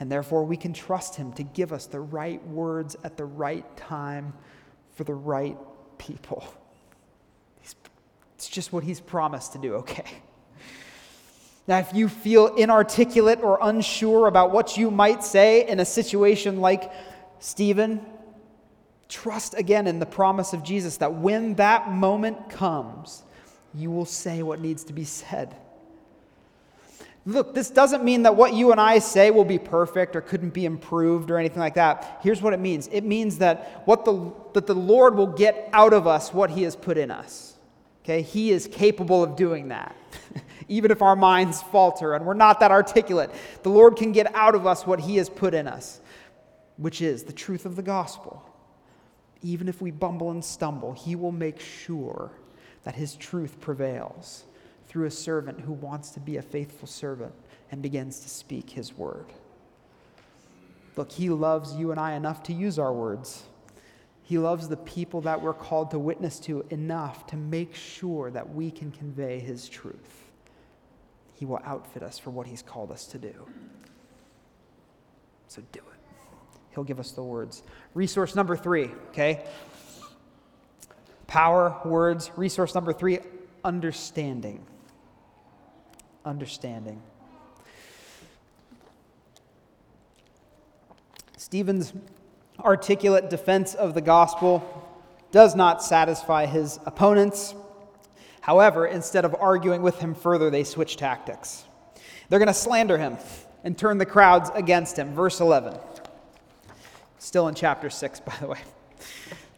And 0.00 0.10
therefore, 0.10 0.44
we 0.44 0.56
can 0.56 0.72
trust 0.72 1.14
him 1.14 1.32
to 1.34 1.42
give 1.42 1.72
us 1.72 1.86
the 1.86 2.00
right 2.00 2.44
words 2.48 2.96
at 3.04 3.16
the 3.18 3.26
right 3.26 3.64
time 3.76 4.32
for 4.96 5.04
the 5.04 5.14
right 5.14 5.58
people. 5.98 6.44
It's 8.34 8.48
just 8.48 8.72
what 8.72 8.82
he's 8.82 9.00
promised 9.00 9.52
to 9.52 9.58
do, 9.58 9.74
okay? 9.74 10.06
Now, 11.68 11.78
if 11.78 11.92
you 11.92 12.08
feel 12.08 12.46
inarticulate 12.54 13.42
or 13.42 13.58
unsure 13.60 14.26
about 14.26 14.50
what 14.50 14.78
you 14.78 14.90
might 14.90 15.22
say 15.22 15.68
in 15.68 15.78
a 15.78 15.84
situation 15.84 16.62
like 16.62 16.90
Stephen, 17.38 18.00
trust 19.10 19.54
again 19.58 19.86
in 19.86 19.98
the 19.98 20.06
promise 20.06 20.54
of 20.54 20.62
Jesus 20.62 20.96
that 20.96 21.14
when 21.14 21.54
that 21.56 21.90
moment 21.90 22.48
comes, 22.48 23.22
you 23.74 23.90
will 23.90 24.06
say 24.06 24.42
what 24.42 24.60
needs 24.60 24.84
to 24.84 24.94
be 24.94 25.04
said. 25.04 25.54
Look, 27.30 27.54
this 27.54 27.70
doesn't 27.70 28.02
mean 28.02 28.24
that 28.24 28.34
what 28.34 28.54
you 28.54 28.72
and 28.72 28.80
I 28.80 28.98
say 28.98 29.30
will 29.30 29.44
be 29.44 29.58
perfect 29.58 30.16
or 30.16 30.20
couldn't 30.20 30.50
be 30.50 30.64
improved 30.64 31.30
or 31.30 31.38
anything 31.38 31.60
like 31.60 31.74
that. 31.74 32.18
Here's 32.22 32.42
what 32.42 32.52
it 32.52 32.60
means 32.60 32.88
it 32.88 33.04
means 33.04 33.38
that, 33.38 33.82
what 33.84 34.04
the, 34.04 34.32
that 34.54 34.66
the 34.66 34.74
Lord 34.74 35.14
will 35.14 35.28
get 35.28 35.68
out 35.72 35.92
of 35.92 36.08
us 36.08 36.34
what 36.34 36.50
He 36.50 36.64
has 36.64 36.74
put 36.74 36.98
in 36.98 37.10
us. 37.10 37.56
Okay? 38.02 38.22
He 38.22 38.50
is 38.50 38.66
capable 38.66 39.22
of 39.22 39.36
doing 39.36 39.68
that. 39.68 39.94
Even 40.68 40.90
if 40.90 41.02
our 41.02 41.14
minds 41.14 41.62
falter 41.62 42.14
and 42.14 42.26
we're 42.26 42.34
not 42.34 42.60
that 42.60 42.72
articulate, 42.72 43.30
the 43.62 43.70
Lord 43.70 43.96
can 43.96 44.10
get 44.10 44.34
out 44.34 44.56
of 44.56 44.66
us 44.66 44.84
what 44.84 44.98
He 44.98 45.16
has 45.16 45.30
put 45.30 45.54
in 45.54 45.68
us, 45.68 46.00
which 46.78 47.00
is 47.00 47.22
the 47.22 47.32
truth 47.32 47.64
of 47.64 47.76
the 47.76 47.82
gospel. 47.82 48.44
Even 49.42 49.68
if 49.68 49.80
we 49.80 49.92
bumble 49.92 50.32
and 50.32 50.44
stumble, 50.44 50.92
He 50.94 51.14
will 51.14 51.32
make 51.32 51.60
sure 51.60 52.32
that 52.82 52.96
His 52.96 53.14
truth 53.14 53.60
prevails 53.60 54.44
through 54.90 55.06
a 55.06 55.10
servant 55.10 55.60
who 55.60 55.72
wants 55.72 56.10
to 56.10 56.18
be 56.18 56.36
a 56.36 56.42
faithful 56.42 56.88
servant 56.88 57.32
and 57.70 57.80
begins 57.80 58.18
to 58.18 58.28
speak 58.28 58.70
his 58.70 58.92
word. 58.92 59.26
Look, 60.96 61.12
he 61.12 61.30
loves 61.30 61.76
you 61.76 61.92
and 61.92 62.00
I 62.00 62.14
enough 62.14 62.42
to 62.44 62.52
use 62.52 62.76
our 62.76 62.92
words. 62.92 63.44
He 64.24 64.36
loves 64.36 64.66
the 64.66 64.76
people 64.76 65.20
that 65.20 65.40
we're 65.40 65.54
called 65.54 65.92
to 65.92 65.98
witness 66.00 66.40
to 66.40 66.66
enough 66.70 67.24
to 67.28 67.36
make 67.36 67.72
sure 67.72 68.32
that 68.32 68.52
we 68.52 68.72
can 68.72 68.90
convey 68.90 69.38
his 69.38 69.68
truth. 69.68 70.32
He 71.34 71.44
will 71.44 71.60
outfit 71.64 72.02
us 72.02 72.18
for 72.18 72.30
what 72.30 72.48
he's 72.48 72.60
called 72.60 72.90
us 72.90 73.06
to 73.06 73.18
do. 73.18 73.32
So 75.46 75.62
do 75.70 75.78
it. 75.78 76.18
He'll 76.74 76.82
give 76.82 76.98
us 76.98 77.12
the 77.12 77.22
words. 77.22 77.62
Resource 77.94 78.34
number 78.34 78.56
three, 78.56 78.90
okay? 79.10 79.44
Power, 81.28 81.80
words. 81.84 82.32
Resource 82.36 82.74
number 82.74 82.92
three, 82.92 83.20
understanding 83.62 84.66
understanding. 86.24 87.02
Stephen's 91.36 91.92
articulate 92.60 93.30
defense 93.30 93.74
of 93.74 93.94
the 93.94 94.00
gospel 94.00 94.86
does 95.32 95.56
not 95.56 95.82
satisfy 95.82 96.46
his 96.46 96.78
opponents. 96.86 97.54
However, 98.40 98.86
instead 98.86 99.24
of 99.24 99.34
arguing 99.38 99.82
with 99.82 99.98
him 99.98 100.14
further, 100.14 100.50
they 100.50 100.64
switch 100.64 100.96
tactics. 100.96 101.64
They're 102.28 102.38
going 102.38 102.46
to 102.48 102.54
slander 102.54 102.98
him 102.98 103.16
and 103.64 103.76
turn 103.76 103.98
the 103.98 104.06
crowds 104.06 104.50
against 104.54 104.98
him. 104.98 105.14
Verse 105.14 105.40
11. 105.40 105.76
Still 107.18 107.48
in 107.48 107.54
chapter 107.54 107.90
6, 107.90 108.20
by 108.20 108.34
the 108.40 108.46
way. 108.48 108.58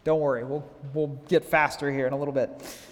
Don't 0.03 0.19
worry, 0.19 0.43
we'll, 0.43 0.69
we'll 0.93 1.19
get 1.27 1.45
faster 1.45 1.91
here 1.91 2.07
in 2.07 2.13
a 2.13 2.17
little 2.17 2.33
bit. 2.33 2.49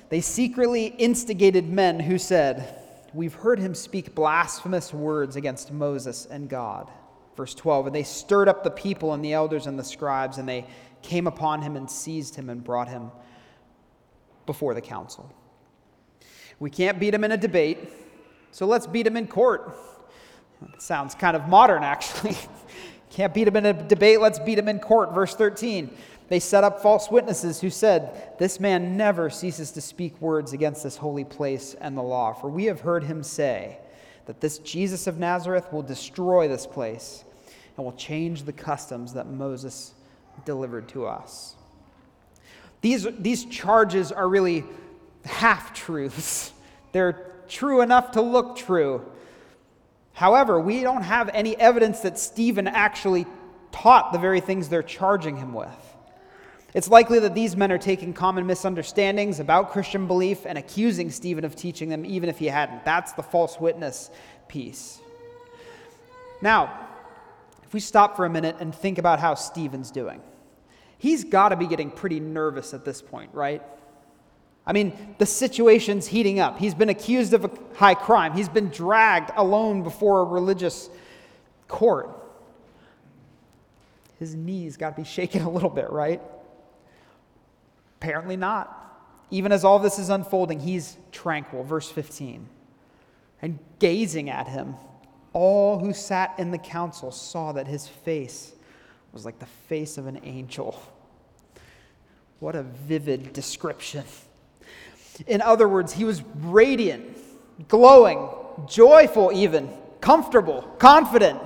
They 0.10 0.22
secretly 0.22 0.86
instigated 0.86 1.70
men 1.70 2.00
who 2.00 2.18
said, 2.18 2.81
we've 3.14 3.34
heard 3.34 3.60
him 3.60 3.76
speak 3.76 4.16
blasphemous 4.16 4.94
words 4.94 5.36
against 5.36 5.72
Moses 5.72 6.26
and 6.26 6.50
God. 6.50 6.90
Verse 7.36 7.54
12, 7.56 7.88
and 7.88 7.96
they 7.96 8.04
stirred 8.04 8.50
up 8.50 8.64
the 8.64 8.72
people 8.72 9.14
and 9.14 9.24
the 9.24 9.34
elders 9.34 9.68
and 9.68 9.80
the 9.80 9.84
scribes, 9.84 10.38
and 10.38 10.48
they 10.48 10.66
came 11.02 11.28
upon 11.28 11.62
him 11.62 11.76
and 11.76 11.90
seized 11.90 12.36
him 12.36 12.50
and 12.50 12.64
brought 12.64 12.88
him 12.88 13.12
before 14.46 14.74
the 14.74 14.82
council. 14.82 15.34
We 16.60 16.70
can't 16.70 17.00
beat 17.00 17.14
him 17.14 17.24
in 17.24 17.32
a 17.32 17.38
debate, 17.38 17.80
so 18.52 18.66
let's 18.66 18.86
beat 18.86 19.08
him 19.08 19.18
in 19.18 19.28
court. 19.28 19.76
That 20.62 20.82
sounds 20.82 21.16
kind 21.16 21.36
of 21.36 21.48
modern, 21.48 21.84
actually. 21.84 22.38
can't 23.10 23.34
beat 23.34 23.48
him 23.48 23.56
in 23.56 23.66
a 23.66 23.74
debate, 23.74 24.22
let's 24.22 24.40
beat 24.40 24.60
him 24.60 24.68
in 24.68 24.80
court. 24.80 25.14
Verse 25.14 25.36
13. 25.36 25.96
They 26.32 26.40
set 26.40 26.64
up 26.64 26.82
false 26.82 27.12
witnesses 27.12 27.60
who 27.60 27.70
said, 27.70 28.38
This 28.40 28.58
man 28.58 28.96
never 28.96 29.30
ceases 29.30 29.72
to 29.72 29.82
speak 29.82 30.22
words 30.22 30.54
against 30.54 30.82
this 30.82 30.96
holy 30.96 31.26
place 31.26 31.76
and 31.82 31.98
the 31.98 32.02
law. 32.02 32.32
For 32.32 32.50
we 32.50 32.64
have 32.68 32.80
heard 32.80 33.04
him 33.04 33.22
say 33.22 33.80
that 34.28 34.40
this 34.40 34.58
Jesus 34.60 35.08
of 35.08 35.20
Nazareth 35.20 35.74
will 35.74 35.82
destroy 35.82 36.48
this 36.48 36.66
place 36.66 37.26
and 37.76 37.86
will 37.86 37.92
change 37.92 38.44
the 38.44 38.54
customs 38.54 39.12
that 39.16 39.28
Moses 39.28 39.94
delivered 40.46 40.88
to 40.88 41.06
us. 41.06 41.58
These, 42.80 43.08
these 43.20 43.44
charges 43.44 44.14
are 44.14 44.30
really 44.30 44.64
half 45.26 45.74
truths. 45.74 46.54
They're 46.94 47.30
true 47.50 47.82
enough 47.82 48.12
to 48.12 48.22
look 48.22 48.56
true. 48.56 49.06
However, 50.14 50.62
we 50.62 50.80
don't 50.80 51.04
have 51.04 51.30
any 51.34 51.60
evidence 51.60 52.00
that 52.00 52.18
Stephen 52.18 52.68
actually 52.68 53.26
taught 53.74 54.14
the 54.14 54.18
very 54.18 54.40
things 54.40 54.70
they're 54.70 54.82
charging 54.82 55.36
him 55.36 55.54
with. 55.54 55.91
It's 56.74 56.90
likely 56.90 57.20
that 57.20 57.36
these 57.36 57.56
men 57.58 57.72
are 57.72 57.78
taking 57.78 58.14
common 58.14 58.48
misunderstandings 58.48 59.40
about 59.40 59.72
Christian 59.72 60.08
belief 60.08 60.46
and 60.46 60.58
accusing 60.58 61.12
Stephen 61.12 61.44
of 61.44 61.56
teaching 61.56 61.90
them, 61.90 62.06
even 62.06 62.30
if 62.30 62.40
he 62.40 62.46
hadn't. 62.48 62.86
That's 62.86 63.12
the 63.12 63.24
false 63.24 63.60
witness 63.60 64.10
piece. 64.48 65.00
Now, 66.42 66.88
if 67.64 67.74
we 67.74 67.80
stop 67.82 68.16
for 68.16 68.26
a 68.26 68.30
minute 68.30 68.56
and 68.60 68.74
think 68.74 68.98
about 68.98 69.20
how 69.20 69.36
Stephen's 69.36 69.92
doing, 69.92 70.22
he's 70.98 71.26
got 71.26 71.50
to 71.50 71.58
be 71.58 71.68
getting 71.68 71.92
pretty 71.92 72.20
nervous 72.20 72.74
at 72.74 72.86
this 72.86 73.02
point, 73.02 73.32
right? 73.34 73.62
I 74.66 74.74
mean, 74.74 75.16
the 75.18 75.26
situation's 75.26 76.08
heating 76.08 76.40
up. 76.40 76.58
He's 76.58 76.74
been 76.74 76.90
accused 76.90 77.34
of 77.34 77.46
a 77.46 77.52
high 77.76 77.96
crime, 77.96 78.34
he's 78.34 78.50
been 78.50 78.70
dragged 78.70 79.32
alone 79.36 79.84
before 79.84 80.22
a 80.22 80.24
religious 80.24 80.90
court. 81.68 82.18
His 84.20 84.36
knees 84.36 84.78
got 84.78 84.96
to 84.96 85.02
be 85.02 85.08
shaking 85.08 85.42
a 85.42 85.50
little 85.50 85.70
bit, 85.70 85.90
right? 85.90 86.22
Apparently 88.02 88.36
not. 88.36 88.78
Even 89.30 89.52
as 89.52 89.64
all 89.64 89.78
this 89.78 90.00
is 90.00 90.10
unfolding, 90.10 90.60
he's 90.60 90.98
tranquil. 91.12 91.64
Verse 91.64 91.90
15. 91.90 92.50
And 93.44 93.60
gazing 93.78 94.30
at 94.30 94.48
him, 94.48 94.76
all 95.34 95.78
who 95.78 95.94
sat 95.94 96.34
in 96.40 96.50
the 96.50 96.58
council 96.58 97.12
saw 97.12 97.52
that 97.54 97.68
his 97.68 97.88
face 97.88 98.54
was 99.14 99.24
like 99.24 99.38
the 99.38 99.46
face 99.46 100.00
of 100.00 100.08
an 100.08 100.20
angel. 100.24 100.82
What 102.40 102.56
a 102.56 102.64
vivid 102.64 103.34
description. 103.34 104.04
In 105.28 105.42
other 105.42 105.68
words, 105.68 105.94
he 105.94 106.04
was 106.04 106.24
radiant, 106.38 107.18
glowing, 107.68 108.28
joyful, 108.68 109.32
even, 109.32 109.70
comfortable, 110.00 110.64
confident. 110.80 111.40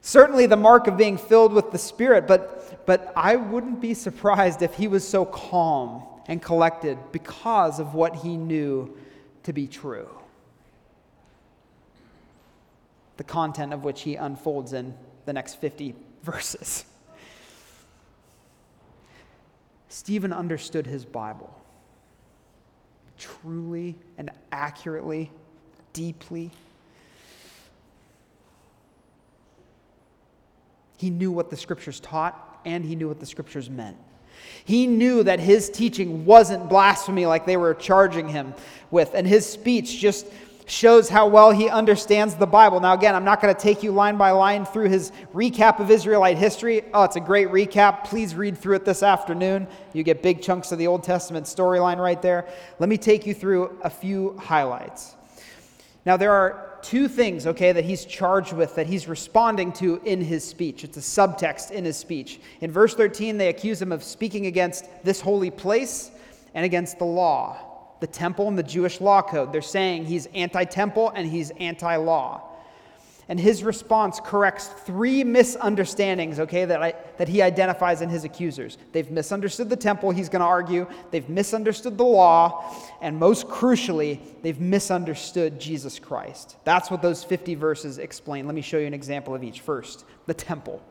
Certainly 0.00 0.46
the 0.46 0.56
mark 0.56 0.86
of 0.86 0.96
being 0.96 1.18
filled 1.18 1.52
with 1.52 1.70
the 1.70 1.78
Spirit, 1.78 2.26
but, 2.26 2.86
but 2.86 3.12
I 3.16 3.36
wouldn't 3.36 3.80
be 3.80 3.94
surprised 3.94 4.62
if 4.62 4.74
he 4.74 4.88
was 4.88 5.06
so 5.06 5.24
calm 5.24 6.02
and 6.26 6.40
collected 6.40 6.98
because 7.12 7.80
of 7.80 7.94
what 7.94 8.16
he 8.16 8.36
knew 8.36 8.96
to 9.42 9.52
be 9.52 9.66
true. 9.66 10.08
The 13.16 13.24
content 13.24 13.72
of 13.72 13.84
which 13.84 14.02
he 14.02 14.14
unfolds 14.14 14.72
in 14.72 14.94
the 15.24 15.32
next 15.32 15.56
50 15.56 15.94
verses. 16.22 16.84
Stephen 19.88 20.32
understood 20.32 20.86
his 20.86 21.04
Bible 21.04 21.54
truly 23.18 23.96
and 24.16 24.30
accurately, 24.52 25.30
deeply. 25.92 26.50
He 30.98 31.08
knew 31.08 31.32
what 31.32 31.48
the 31.48 31.56
scriptures 31.56 32.00
taught 32.00 32.60
and 32.66 32.84
he 32.84 32.94
knew 32.94 33.08
what 33.08 33.20
the 33.20 33.26
scriptures 33.26 33.70
meant. 33.70 33.96
He 34.64 34.86
knew 34.86 35.22
that 35.22 35.40
his 35.40 35.70
teaching 35.70 36.26
wasn't 36.26 36.68
blasphemy 36.68 37.24
like 37.24 37.46
they 37.46 37.56
were 37.56 37.74
charging 37.74 38.28
him 38.28 38.52
with, 38.90 39.14
and 39.14 39.26
his 39.26 39.46
speech 39.46 39.98
just 39.98 40.26
shows 40.66 41.08
how 41.08 41.26
well 41.26 41.50
he 41.50 41.68
understands 41.68 42.34
the 42.34 42.46
Bible. 42.46 42.78
Now, 42.78 42.92
again, 42.92 43.14
I'm 43.14 43.24
not 43.24 43.40
going 43.40 43.54
to 43.54 43.60
take 43.60 43.82
you 43.82 43.90
line 43.90 44.18
by 44.18 44.32
line 44.32 44.66
through 44.66 44.90
his 44.90 45.12
recap 45.32 45.80
of 45.80 45.90
Israelite 45.90 46.36
history. 46.36 46.82
Oh, 46.92 47.04
it's 47.04 47.16
a 47.16 47.20
great 47.20 47.48
recap. 47.48 48.04
Please 48.04 48.34
read 48.34 48.58
through 48.58 48.76
it 48.76 48.84
this 48.84 49.02
afternoon. 49.02 49.66
You 49.94 50.02
get 50.02 50.22
big 50.22 50.42
chunks 50.42 50.70
of 50.70 50.78
the 50.78 50.86
Old 50.86 51.02
Testament 51.02 51.46
storyline 51.46 51.96
right 51.96 52.20
there. 52.20 52.46
Let 52.78 52.90
me 52.90 52.98
take 52.98 53.26
you 53.26 53.32
through 53.32 53.78
a 53.82 53.88
few 53.88 54.36
highlights. 54.36 55.14
Now, 56.04 56.18
there 56.18 56.32
are 56.32 56.67
two 56.82 57.08
things, 57.08 57.46
okay, 57.46 57.72
that 57.72 57.84
he's 57.84 58.04
charged 58.04 58.52
with 58.52 58.74
that 58.76 58.86
he's 58.86 59.08
responding 59.08 59.72
to 59.74 60.00
in 60.04 60.20
his 60.20 60.44
speech. 60.44 60.84
It's 60.84 60.96
a 60.96 61.00
subtext 61.00 61.70
in 61.70 61.84
his 61.84 61.96
speech. 61.96 62.40
In 62.60 62.70
verse 62.70 62.94
13, 62.94 63.38
they 63.38 63.48
accuse 63.48 63.80
him 63.80 63.92
of 63.92 64.02
speaking 64.02 64.46
against 64.46 64.86
this 65.04 65.20
holy 65.20 65.50
place 65.50 66.10
and 66.54 66.64
against 66.64 66.98
the 66.98 67.04
law 67.04 67.68
the 68.00 68.06
temple 68.06 68.48
and 68.48 68.56
the 68.56 68.62
Jewish 68.62 69.00
law 69.00 69.22
code. 69.22 69.52
They're 69.52 69.62
saying 69.62 70.06
he's 70.06 70.26
anti 70.26 70.64
temple 70.64 71.10
and 71.14 71.28
he's 71.28 71.50
anti 71.58 71.96
law. 71.96 72.47
And 73.30 73.38
his 73.38 73.62
response 73.62 74.20
corrects 74.24 74.68
three 74.68 75.22
misunderstandings, 75.22 76.40
okay, 76.40 76.64
that, 76.64 76.82
I, 76.82 76.94
that 77.18 77.28
he 77.28 77.42
identifies 77.42 78.00
in 78.00 78.08
his 78.08 78.24
accusers. 78.24 78.78
They've 78.92 79.10
misunderstood 79.10 79.68
the 79.68 79.76
temple, 79.76 80.10
he's 80.12 80.30
going 80.30 80.40
to 80.40 80.46
argue. 80.46 80.86
They've 81.10 81.28
misunderstood 81.28 81.98
the 81.98 82.04
law. 82.04 82.74
And 83.02 83.18
most 83.18 83.46
crucially, 83.46 84.20
they've 84.42 84.58
misunderstood 84.58 85.60
Jesus 85.60 85.98
Christ. 85.98 86.56
That's 86.64 86.90
what 86.90 87.02
those 87.02 87.22
50 87.22 87.54
verses 87.54 87.98
explain. 87.98 88.46
Let 88.46 88.54
me 88.54 88.62
show 88.62 88.78
you 88.78 88.86
an 88.86 88.94
example 88.94 89.34
of 89.34 89.44
each. 89.44 89.60
First, 89.60 90.06
the 90.24 90.34
temple. 90.34 90.82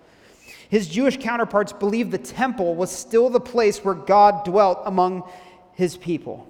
His 0.69 0.87
Jewish 0.87 1.17
counterparts 1.17 1.73
believed 1.73 2.11
the 2.11 2.19
temple 2.19 2.75
was 2.75 2.91
still 2.91 3.29
the 3.29 3.39
place 3.39 3.83
where 3.83 3.95
God 3.95 4.45
dwelt 4.45 4.81
among 4.85 5.23
his 5.73 5.97
people. 5.97 6.47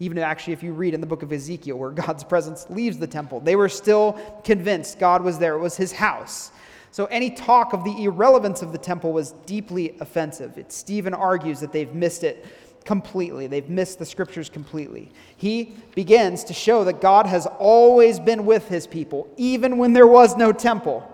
Even 0.00 0.18
actually, 0.18 0.52
if 0.52 0.62
you 0.62 0.72
read 0.72 0.94
in 0.94 1.00
the 1.00 1.06
book 1.06 1.22
of 1.22 1.32
Ezekiel, 1.32 1.78
where 1.78 1.90
God's 2.06 2.24
presence 2.24 2.68
leaves 2.70 2.98
the 2.98 3.06
temple, 3.06 3.40
they 3.40 3.56
were 3.56 3.68
still 3.68 4.18
convinced 4.44 4.98
God 4.98 5.22
was 5.22 5.38
there. 5.38 5.54
It 5.54 5.60
was 5.60 5.76
his 5.76 5.92
house. 5.92 6.52
So 6.90 7.04
any 7.06 7.30
talk 7.30 7.74
of 7.74 7.84
the 7.84 8.04
irrelevance 8.04 8.62
of 8.62 8.72
the 8.72 8.78
temple 8.78 9.12
was 9.12 9.32
deeply 9.44 9.96
offensive. 10.00 10.56
It, 10.56 10.72
Stephen 10.72 11.12
argues 11.12 11.60
that 11.60 11.72
they've 11.72 11.92
missed 11.94 12.24
it 12.24 12.46
completely. 12.84 13.46
They've 13.46 13.68
missed 13.68 13.98
the 13.98 14.06
scriptures 14.06 14.48
completely. 14.48 15.12
He 15.36 15.76
begins 15.94 16.44
to 16.44 16.54
show 16.54 16.84
that 16.84 17.02
God 17.02 17.26
has 17.26 17.46
always 17.46 18.18
been 18.18 18.46
with 18.46 18.68
his 18.68 18.86
people, 18.86 19.28
even 19.36 19.76
when 19.76 19.92
there 19.92 20.06
was 20.06 20.36
no 20.36 20.52
temple. 20.52 21.06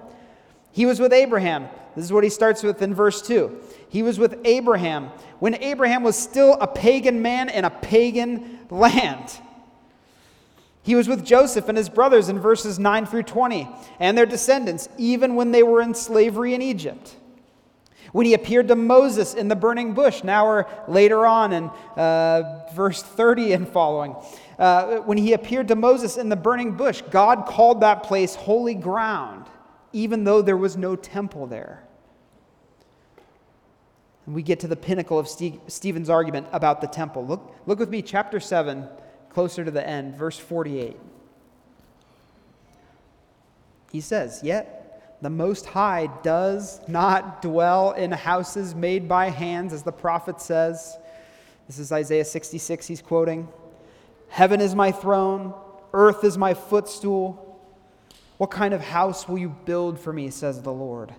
He 0.70 0.86
was 0.86 1.00
with 1.00 1.12
Abraham. 1.12 1.68
This 1.94 2.04
is 2.04 2.12
what 2.12 2.24
he 2.24 2.30
starts 2.30 2.62
with 2.62 2.82
in 2.82 2.94
verse 2.94 3.22
2. 3.22 3.60
He 3.88 4.02
was 4.02 4.18
with 4.18 4.40
Abraham 4.44 5.10
when 5.38 5.54
Abraham 5.62 6.02
was 6.02 6.16
still 6.16 6.54
a 6.60 6.66
pagan 6.66 7.22
man 7.22 7.48
in 7.48 7.64
a 7.64 7.70
pagan 7.70 8.58
land. 8.70 9.38
He 10.82 10.94
was 10.94 11.08
with 11.08 11.24
Joseph 11.24 11.68
and 11.68 11.78
his 11.78 11.88
brothers 11.88 12.28
in 12.28 12.38
verses 12.38 12.78
9 12.78 13.06
through 13.06 13.22
20 13.22 13.68
and 14.00 14.18
their 14.18 14.26
descendants, 14.26 14.88
even 14.98 15.34
when 15.34 15.50
they 15.50 15.62
were 15.62 15.80
in 15.80 15.94
slavery 15.94 16.54
in 16.54 16.60
Egypt. 16.60 17.16
When 18.12 18.26
he 18.26 18.34
appeared 18.34 18.68
to 18.68 18.76
Moses 18.76 19.34
in 19.34 19.48
the 19.48 19.56
burning 19.56 19.94
bush, 19.94 20.22
now 20.22 20.46
or 20.46 20.66
later 20.86 21.26
on 21.26 21.52
in 21.52 21.64
uh, 21.96 22.68
verse 22.74 23.02
30 23.02 23.52
and 23.54 23.68
following, 23.68 24.14
uh, 24.58 24.98
when 24.98 25.18
he 25.18 25.32
appeared 25.32 25.68
to 25.68 25.74
Moses 25.74 26.16
in 26.16 26.28
the 26.28 26.36
burning 26.36 26.72
bush, 26.72 27.02
God 27.10 27.46
called 27.46 27.80
that 27.80 28.02
place 28.02 28.34
holy 28.34 28.74
ground, 28.74 29.46
even 29.92 30.24
though 30.24 30.42
there 30.42 30.56
was 30.56 30.76
no 30.76 30.96
temple 30.96 31.46
there. 31.46 31.83
And 34.26 34.34
we 34.34 34.42
get 34.42 34.60
to 34.60 34.68
the 34.68 34.76
pinnacle 34.76 35.18
of 35.18 35.28
Stephen's 35.28 36.08
argument 36.08 36.46
about 36.52 36.80
the 36.80 36.86
temple. 36.86 37.26
Look, 37.26 37.54
look 37.66 37.78
with 37.78 37.90
me, 37.90 38.00
chapter 38.00 38.40
7, 38.40 38.88
closer 39.28 39.64
to 39.64 39.70
the 39.70 39.86
end, 39.86 40.16
verse 40.16 40.38
48. 40.38 40.96
He 43.92 44.00
says, 44.00 44.40
Yet 44.42 45.18
the 45.20 45.30
Most 45.30 45.66
High 45.66 46.08
does 46.22 46.80
not 46.88 47.42
dwell 47.42 47.92
in 47.92 48.10
houses 48.12 48.74
made 48.74 49.08
by 49.08 49.30
hands, 49.30 49.72
as 49.72 49.82
the 49.82 49.92
prophet 49.92 50.40
says. 50.40 50.98
This 51.66 51.78
is 51.78 51.92
Isaiah 51.92 52.24
66, 52.24 52.86
he's 52.86 53.02
quoting. 53.02 53.48
Heaven 54.28 54.60
is 54.60 54.74
my 54.74 54.90
throne, 54.90 55.54
earth 55.92 56.24
is 56.24 56.36
my 56.36 56.54
footstool. 56.54 57.40
What 58.36 58.50
kind 58.50 58.74
of 58.74 58.80
house 58.80 59.28
will 59.28 59.38
you 59.38 59.54
build 59.64 59.98
for 59.98 60.12
me, 60.12 60.28
says 60.30 60.60
the 60.60 60.72
Lord? 60.72 61.14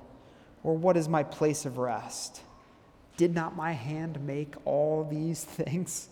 Or 0.64 0.76
what 0.76 0.98
is 0.98 1.08
my 1.08 1.24
place 1.24 1.66
of 1.66 1.78
rest? 1.78 2.42
Did 3.18 3.34
not 3.34 3.56
my 3.56 3.72
hand 3.72 4.20
make 4.26 4.56
all 4.66 5.04
these 5.10 5.44
things? 5.46 6.10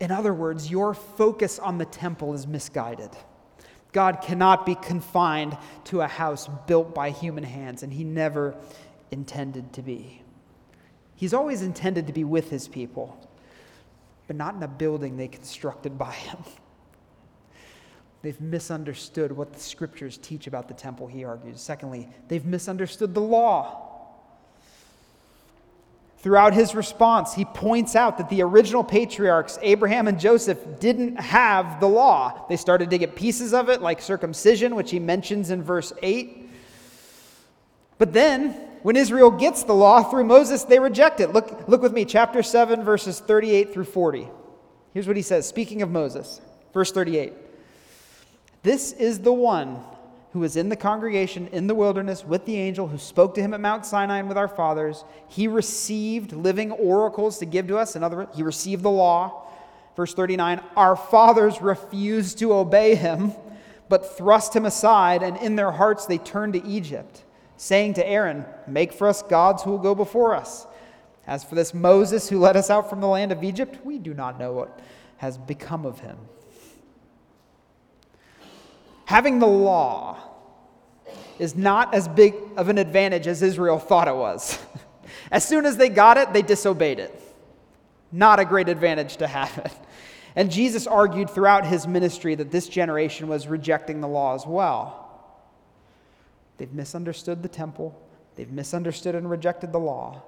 In 0.00 0.10
other 0.10 0.34
words, 0.34 0.70
your 0.70 0.94
focus 0.94 1.58
on 1.58 1.78
the 1.78 1.84
temple 1.84 2.34
is 2.34 2.46
misguided. 2.46 3.10
God 3.92 4.20
cannot 4.22 4.66
be 4.66 4.74
confined 4.74 5.56
to 5.84 6.00
a 6.00 6.08
house 6.08 6.48
built 6.66 6.94
by 6.94 7.10
human 7.10 7.44
hands, 7.44 7.82
and 7.82 7.92
He 7.92 8.04
never 8.04 8.56
intended 9.10 9.72
to 9.74 9.82
be. 9.82 10.22
He's 11.14 11.34
always 11.34 11.62
intended 11.62 12.06
to 12.08 12.12
be 12.12 12.24
with 12.24 12.50
His 12.50 12.66
people. 12.68 13.16
but 14.26 14.36
not 14.36 14.54
in 14.54 14.62
a 14.62 14.68
building 14.68 15.16
they 15.16 15.28
constructed 15.28 15.98
by 15.98 16.12
him. 16.12 16.38
They've 18.22 18.40
misunderstood 18.40 19.32
what 19.32 19.52
the 19.52 19.58
scriptures 19.58 20.16
teach 20.16 20.46
about 20.46 20.68
the 20.68 20.74
temple, 20.74 21.08
he 21.08 21.24
argues. 21.24 21.60
Secondly, 21.60 22.08
they've 22.28 22.44
misunderstood 22.44 23.14
the 23.14 23.20
law. 23.20 23.88
Throughout 26.18 26.54
his 26.54 26.76
response, 26.76 27.34
he 27.34 27.44
points 27.44 27.96
out 27.96 28.18
that 28.18 28.30
the 28.30 28.42
original 28.42 28.84
patriarchs, 28.84 29.58
Abraham 29.60 30.06
and 30.06 30.20
Joseph, 30.20 30.58
didn't 30.78 31.16
have 31.16 31.80
the 31.80 31.88
law. 31.88 32.46
They 32.48 32.56
started 32.56 32.90
to 32.90 32.98
get 32.98 33.16
pieces 33.16 33.52
of 33.52 33.68
it, 33.68 33.82
like 33.82 34.00
circumcision, 34.00 34.76
which 34.76 34.92
he 34.92 35.00
mentions 35.00 35.50
in 35.50 35.64
verse 35.64 35.92
8. 36.00 36.48
But 37.98 38.12
then, 38.12 38.52
when 38.82 38.94
Israel 38.94 39.32
gets 39.32 39.64
the 39.64 39.74
law 39.74 40.04
through 40.04 40.24
Moses, 40.24 40.62
they 40.62 40.78
reject 40.78 41.18
it. 41.18 41.32
Look, 41.32 41.66
look 41.66 41.82
with 41.82 41.92
me, 41.92 42.04
chapter 42.04 42.44
7, 42.44 42.84
verses 42.84 43.18
38 43.18 43.72
through 43.72 43.84
40. 43.84 44.28
Here's 44.94 45.08
what 45.08 45.16
he 45.16 45.22
says, 45.22 45.44
speaking 45.48 45.82
of 45.82 45.90
Moses, 45.90 46.40
verse 46.72 46.92
38. 46.92 47.32
This 48.62 48.92
is 48.92 49.20
the 49.20 49.32
one 49.32 49.80
who 50.32 50.40
was 50.40 50.56
in 50.56 50.68
the 50.68 50.76
congregation 50.76 51.48
in 51.48 51.66
the 51.66 51.74
wilderness 51.74 52.24
with 52.24 52.46
the 52.46 52.56
angel 52.56 52.86
who 52.88 52.96
spoke 52.96 53.34
to 53.34 53.40
him 53.40 53.52
at 53.52 53.60
Mount 53.60 53.84
Sinai 53.84 54.18
and 54.18 54.28
with 54.28 54.38
our 54.38 54.48
fathers. 54.48 55.04
He 55.28 55.48
received 55.48 56.32
living 56.32 56.70
oracles 56.72 57.38
to 57.38 57.46
give 57.46 57.66
to 57.68 57.76
us. 57.76 57.96
In 57.96 58.02
other 58.02 58.18
words, 58.18 58.36
he 58.36 58.42
received 58.42 58.82
the 58.82 58.90
law. 58.90 59.46
Verse 59.96 60.14
39 60.14 60.60
Our 60.76 60.96
fathers 60.96 61.60
refused 61.60 62.38
to 62.38 62.54
obey 62.54 62.94
him, 62.94 63.32
but 63.88 64.16
thrust 64.16 64.54
him 64.54 64.64
aside, 64.64 65.22
and 65.22 65.36
in 65.38 65.56
their 65.56 65.72
hearts 65.72 66.06
they 66.06 66.18
turned 66.18 66.54
to 66.54 66.64
Egypt, 66.64 67.24
saying 67.56 67.94
to 67.94 68.08
Aaron, 68.08 68.46
Make 68.66 68.92
for 68.92 69.08
us 69.08 69.22
gods 69.22 69.62
who 69.62 69.72
will 69.72 69.78
go 69.78 69.94
before 69.94 70.34
us. 70.34 70.66
As 71.26 71.44
for 71.44 71.56
this 71.56 71.74
Moses 71.74 72.28
who 72.28 72.38
led 72.38 72.56
us 72.56 72.70
out 72.70 72.88
from 72.88 73.00
the 73.00 73.06
land 73.06 73.32
of 73.32 73.44
Egypt, 73.44 73.84
we 73.84 73.98
do 73.98 74.14
not 74.14 74.38
know 74.38 74.52
what 74.52 74.80
has 75.18 75.36
become 75.36 75.84
of 75.84 76.00
him. 76.00 76.16
Having 79.12 79.40
the 79.40 79.46
law 79.46 80.16
is 81.38 81.54
not 81.54 81.92
as 81.92 82.08
big 82.08 82.34
of 82.56 82.70
an 82.70 82.78
advantage 82.78 83.26
as 83.26 83.42
Israel 83.42 83.78
thought 83.78 84.08
it 84.08 84.16
was. 84.16 84.58
as 85.30 85.46
soon 85.46 85.66
as 85.66 85.76
they 85.76 85.90
got 85.90 86.16
it, 86.16 86.32
they 86.32 86.40
disobeyed 86.40 86.98
it. 86.98 87.20
Not 88.10 88.40
a 88.40 88.46
great 88.46 88.70
advantage 88.70 89.18
to 89.18 89.26
have 89.26 89.58
it. 89.58 89.72
And 90.34 90.50
Jesus 90.50 90.86
argued 90.86 91.28
throughout 91.28 91.66
his 91.66 91.86
ministry 91.86 92.34
that 92.36 92.50
this 92.50 92.66
generation 92.68 93.28
was 93.28 93.46
rejecting 93.46 94.00
the 94.00 94.08
law 94.08 94.34
as 94.34 94.46
well. 94.46 95.36
They've 96.56 96.72
misunderstood 96.72 97.42
the 97.42 97.50
temple, 97.50 97.94
they've 98.36 98.50
misunderstood 98.50 99.14
and 99.14 99.28
rejected 99.28 99.72
the 99.72 99.78
law. 99.78 100.22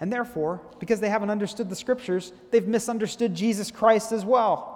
And 0.00 0.12
therefore, 0.12 0.60
because 0.80 0.98
they 0.98 1.08
haven't 1.08 1.30
understood 1.30 1.70
the 1.70 1.76
scriptures, 1.76 2.32
they've 2.50 2.66
misunderstood 2.66 3.32
Jesus 3.32 3.70
Christ 3.70 4.10
as 4.10 4.24
well. 4.24 4.73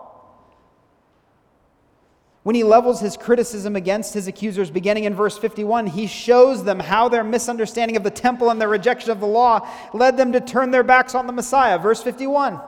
When 2.49 2.55
he 2.55 2.65
levels 2.65 2.99
his 2.99 3.15
criticism 3.15 3.77
against 3.77 4.15
his 4.15 4.27
accusers, 4.27 4.71
beginning 4.71 5.05
in 5.05 5.15
verse 5.15 5.37
51, 5.37 5.87
he 5.89 6.07
shows 6.07 6.65
them 6.65 6.81
how 6.81 7.11
their 7.11 7.23
misunderstanding 7.23 7.95
of 7.95 8.05
the 8.05 8.11
temple 8.11 8.49
and 8.49 8.59
their 8.59 8.71
rejection 8.71 9.11
of 9.11 9.21
the 9.21 9.27
law 9.27 9.69
led 9.93 10.17
them 10.17 10.33
to 10.33 10.41
turn 10.41 10.71
their 10.71 10.83
backs 10.83 11.15
on 11.15 11.27
the 11.27 11.33
Messiah. 11.35 11.79
Verse 11.79 12.03
51 12.03 12.59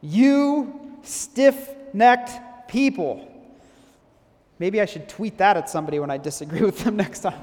You 0.00 0.96
stiff 1.02 1.70
necked 1.92 2.68
people. 2.68 3.28
Maybe 4.60 4.80
I 4.80 4.84
should 4.84 5.08
tweet 5.08 5.38
that 5.38 5.56
at 5.56 5.68
somebody 5.68 5.98
when 5.98 6.12
I 6.12 6.18
disagree 6.18 6.60
with 6.62 6.78
them 6.84 6.94
next 6.94 7.18
time. 7.18 7.42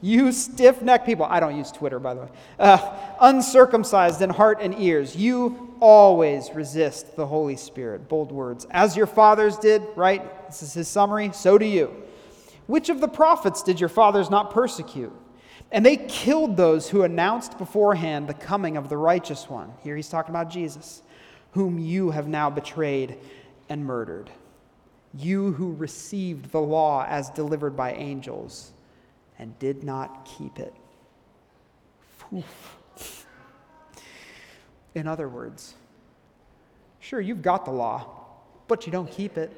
You 0.00 0.30
stiff 0.30 0.80
necked 0.80 1.06
people. 1.06 1.26
I 1.28 1.40
don't 1.40 1.56
use 1.56 1.72
Twitter, 1.72 1.98
by 1.98 2.14
the 2.14 2.20
way. 2.20 2.28
Uh, 2.58 2.96
uncircumcised 3.20 4.22
in 4.22 4.30
heart 4.30 4.58
and 4.60 4.78
ears. 4.78 5.16
You 5.16 5.74
always 5.80 6.50
resist 6.54 7.16
the 7.16 7.26
Holy 7.26 7.56
Spirit. 7.56 8.08
Bold 8.08 8.30
words. 8.30 8.66
As 8.70 8.96
your 8.96 9.06
fathers 9.06 9.56
did, 9.56 9.82
right? 9.96 10.46
This 10.46 10.62
is 10.62 10.72
his 10.72 10.88
summary. 10.88 11.32
So 11.32 11.58
do 11.58 11.66
you. 11.66 12.02
Which 12.66 12.90
of 12.90 13.00
the 13.00 13.08
prophets 13.08 13.62
did 13.62 13.80
your 13.80 13.88
fathers 13.88 14.30
not 14.30 14.52
persecute? 14.52 15.12
And 15.72 15.84
they 15.84 15.96
killed 15.96 16.56
those 16.56 16.88
who 16.88 17.02
announced 17.02 17.58
beforehand 17.58 18.28
the 18.28 18.34
coming 18.34 18.76
of 18.76 18.88
the 18.88 18.96
righteous 18.96 19.50
one. 19.50 19.72
Here 19.82 19.96
he's 19.96 20.08
talking 20.08 20.30
about 20.30 20.48
Jesus, 20.48 21.02
whom 21.52 21.78
you 21.78 22.10
have 22.10 22.28
now 22.28 22.50
betrayed 22.50 23.18
and 23.68 23.84
murdered. 23.84 24.30
You 25.12 25.52
who 25.52 25.72
received 25.72 26.52
the 26.52 26.60
law 26.60 27.04
as 27.08 27.30
delivered 27.30 27.76
by 27.76 27.94
angels 27.94 28.72
and 29.38 29.58
did 29.58 29.84
not 29.84 30.24
keep 30.24 30.58
it. 30.58 30.74
Oof. 32.34 33.26
In 34.94 35.06
other 35.06 35.28
words, 35.28 35.74
sure, 37.00 37.20
you've 37.20 37.42
got 37.42 37.64
the 37.64 37.70
law, 37.70 38.06
but 38.66 38.86
you 38.86 38.92
don't 38.92 39.10
keep 39.10 39.38
it. 39.38 39.52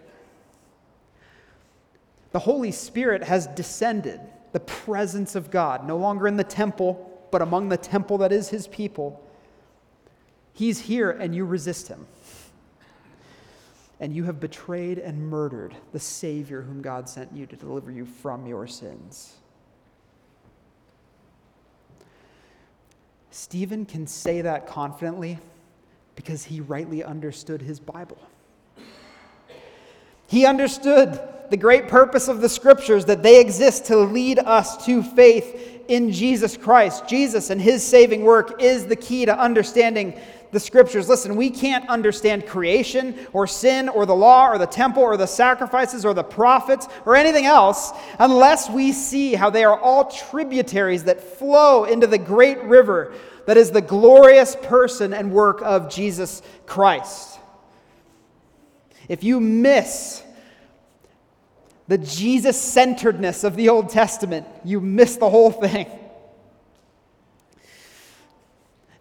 The 2.32 2.38
Holy 2.38 2.70
Spirit 2.70 3.24
has 3.24 3.46
descended, 3.48 4.20
the 4.52 4.60
presence 4.60 5.34
of 5.34 5.50
God, 5.50 5.86
no 5.86 5.96
longer 5.96 6.28
in 6.28 6.36
the 6.36 6.44
temple, 6.44 7.26
but 7.30 7.42
among 7.42 7.68
the 7.68 7.76
temple 7.76 8.18
that 8.18 8.32
is 8.32 8.48
his 8.50 8.68
people. 8.68 9.24
He's 10.52 10.78
here 10.80 11.10
and 11.10 11.34
you 11.34 11.44
resist 11.44 11.88
him. 11.88 12.06
And 13.98 14.14
you 14.14 14.24
have 14.24 14.40
betrayed 14.40 14.98
and 14.98 15.28
murdered 15.28 15.74
the 15.92 16.00
Savior 16.00 16.62
whom 16.62 16.82
God 16.82 17.08
sent 17.08 17.34
you 17.34 17.46
to 17.46 17.56
deliver 17.56 17.90
you 17.90 18.06
from 18.06 18.46
your 18.46 18.66
sins. 18.66 19.39
Stephen 23.30 23.86
can 23.86 24.06
say 24.06 24.40
that 24.40 24.66
confidently 24.66 25.38
because 26.16 26.44
he 26.44 26.60
rightly 26.60 27.04
understood 27.04 27.62
his 27.62 27.78
Bible. 27.78 28.18
He 30.26 30.46
understood 30.46 31.20
the 31.50 31.56
great 31.56 31.88
purpose 31.88 32.28
of 32.28 32.40
the 32.40 32.48
scriptures 32.48 33.04
that 33.06 33.22
they 33.22 33.40
exist 33.40 33.86
to 33.86 33.96
lead 33.96 34.38
us 34.38 34.84
to 34.86 35.02
faith 35.02 35.82
in 35.88 36.12
Jesus 36.12 36.56
Christ. 36.56 37.08
Jesus 37.08 37.50
and 37.50 37.60
his 37.60 37.84
saving 37.84 38.22
work 38.22 38.62
is 38.62 38.86
the 38.86 38.96
key 38.96 39.24
to 39.26 39.36
understanding 39.36 40.18
the 40.52 40.60
scriptures. 40.60 41.08
Listen, 41.08 41.36
we 41.36 41.50
can't 41.50 41.88
understand 41.88 42.46
creation 42.46 43.14
or 43.32 43.46
sin 43.46 43.88
or 43.88 44.06
the 44.06 44.14
law 44.14 44.48
or 44.48 44.58
the 44.58 44.66
temple 44.66 45.02
or 45.02 45.16
the 45.16 45.26
sacrifices 45.26 46.04
or 46.04 46.14
the 46.14 46.24
prophets 46.24 46.88
or 47.06 47.16
anything 47.16 47.46
else 47.46 47.92
unless 48.18 48.68
we 48.68 48.92
see 48.92 49.34
how 49.34 49.50
they 49.50 49.64
are 49.64 49.78
all 49.78 50.10
tributaries 50.10 51.04
that 51.04 51.20
flow 51.20 51.84
into 51.84 52.06
the 52.06 52.18
great 52.18 52.62
river 52.64 53.12
that 53.46 53.56
is 53.56 53.70
the 53.70 53.80
glorious 53.80 54.56
person 54.62 55.12
and 55.12 55.32
work 55.32 55.60
of 55.62 55.90
Jesus 55.90 56.42
Christ. 56.66 57.38
If 59.08 59.24
you 59.24 59.40
miss 59.40 60.22
the 61.88 61.98
Jesus 61.98 62.60
centeredness 62.60 63.42
of 63.42 63.56
the 63.56 63.68
Old 63.68 63.90
Testament, 63.90 64.46
you 64.64 64.80
miss 64.80 65.16
the 65.16 65.28
whole 65.28 65.50
thing. 65.50 65.88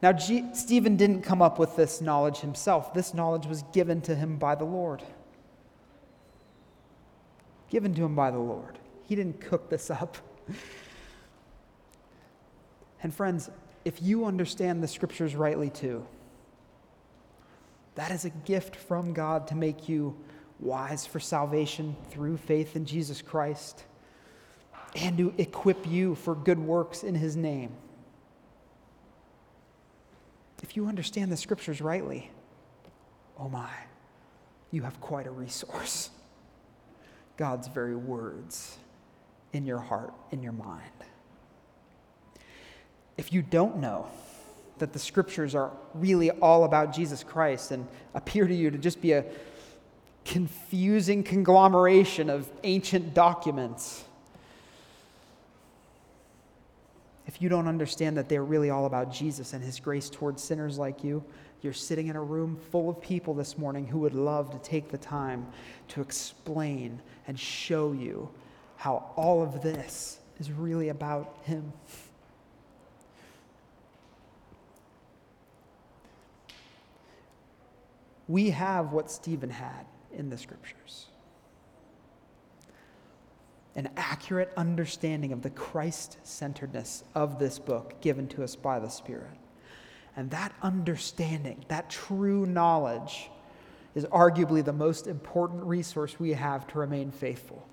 Now, 0.02 0.14
G- 0.14 0.46
Stephen 0.54 0.96
didn't 0.96 1.24
come 1.24 1.42
up 1.42 1.60
with 1.60 1.76
this 1.76 2.00
knowledge 2.00 2.38
himself. 2.38 2.94
This 2.94 3.14
knowledge 3.14 3.46
was 3.46 3.64
given 3.74 4.02
to 4.02 4.16
him 4.16 4.38
by 4.38 4.56
the 4.56 4.64
Lord. 4.64 5.04
Given 7.70 7.94
to 7.96 8.06
him 8.06 8.16
by 8.16 8.32
the 8.32 8.40
Lord. 8.40 8.80
He 9.04 9.16
didn't 9.16 9.42
cook 9.42 9.70
this 9.70 9.90
up. 9.90 10.18
And, 13.02 13.14
friends, 13.14 13.50
if 13.86 14.02
you 14.02 14.26
understand 14.26 14.84
the 14.84 14.88
scriptures 14.88 15.36
rightly 15.36 15.70
too, 15.70 16.06
that 17.96 18.12
is 18.12 18.26
a 18.26 18.30
gift 18.30 18.76
from 18.76 19.14
God 19.14 19.48
to 19.48 19.56
make 19.56 19.88
you 19.88 20.18
wise 20.60 21.06
for 21.06 21.20
salvation 21.20 21.96
through 22.10 22.38
faith 22.38 22.76
in 22.76 22.86
Jesus 22.86 23.22
Christ 23.22 23.86
and 24.96 25.18
to 25.18 25.34
equip 25.38 25.88
you 25.88 26.16
for 26.16 26.36
good 26.36 26.60
works 26.60 27.04
in 27.04 27.16
his 27.16 27.36
name. 27.36 27.72
If 30.62 30.76
you 30.76 30.88
understand 30.88 31.32
the 31.32 31.38
scriptures 31.38 31.82
rightly, 31.82 32.30
oh 33.38 33.50
my, 33.50 33.70
you 34.72 34.84
have 34.84 35.00
quite 35.02 35.28
a 35.28 35.32
resource. 35.32 36.10
God's 37.38 37.68
very 37.68 37.96
words 37.96 38.78
in 39.54 39.66
your 39.66 39.80
heart, 39.80 40.14
in 40.32 40.44
your 40.44 40.52
mind. 40.52 40.84
If 43.18 43.34
you 43.34 43.42
don't 43.42 43.78
know 43.78 44.08
that 44.78 44.94
the 44.94 45.00
scriptures 45.00 45.56
are 45.56 45.72
really 45.94 46.32
all 46.32 46.64
about 46.64 46.94
Jesus 46.94 47.24
Christ 47.24 47.72
and 47.72 47.88
appear 48.14 48.48
to 48.48 48.56
you 48.56 48.72
to 48.72 48.78
just 48.78 49.02
be 49.02 49.14
a 49.14 49.26
confusing 50.26 51.24
conglomeration 51.24 52.30
of 52.30 52.50
ancient 52.64 53.14
documents, 53.14 54.04
if 57.30 57.44
you 57.44 57.48
don't 57.48 57.68
understand 57.68 58.18
that 58.18 58.28
they're 58.28 58.44
really 58.44 58.72
all 58.72 58.88
about 58.88 59.14
Jesus 59.14 59.54
and 59.54 59.64
his 59.64 59.80
grace 59.80 60.10
towards 60.10 60.44
sinners 60.44 60.80
like 60.80 61.04
you, 61.04 61.24
you're 61.62 61.74
sitting 61.74 62.08
in 62.08 62.16
a 62.16 62.24
room 62.24 62.58
full 62.72 62.90
of 62.90 63.00
people 63.00 63.36
this 63.36 63.56
morning 63.56 63.86
who 63.86 64.00
would 64.00 64.16
love 64.16 64.50
to 64.50 64.58
take 64.68 64.90
the 64.90 64.98
time 64.98 65.46
to 65.90 66.02
explain 66.02 67.00
and 67.28 67.40
show 67.40 67.92
you 67.92 68.28
how 68.78 69.12
all 69.16 69.44
of 69.44 69.62
this 69.62 70.18
is 70.40 70.52
really 70.52 70.90
about 70.90 71.38
him. 71.44 71.72
we 78.28 78.50
have 78.50 78.92
what 78.92 79.12
Stephen 79.12 79.52
had 79.52 79.86
in 80.16 80.32
the 80.32 80.38
scriptures 80.38 81.09
an 83.80 83.90
accurate 83.96 84.52
understanding 84.58 85.32
of 85.32 85.42
the 85.42 85.50
Christ 85.50 86.18
centeredness 86.24 87.06
of 87.16 87.40
this 87.40 87.58
book 87.60 88.02
given 88.02 88.28
to 88.28 88.44
us 88.44 88.54
by 88.54 88.78
the 88.78 88.90
Spirit. 88.90 89.32
And 90.18 90.30
that 90.32 90.52
understanding, 90.62 91.64
that 91.70 91.90
true 91.90 92.46
knowledge, 92.46 93.30
is 93.96 94.04
arguably 94.08 94.66
the 94.66 94.74
most 94.74 95.08
important 95.08 95.64
resource 95.64 96.20
we 96.20 96.34
have 96.34 96.68
to 96.68 96.78
remain 96.78 97.10
faithful. 97.10 97.66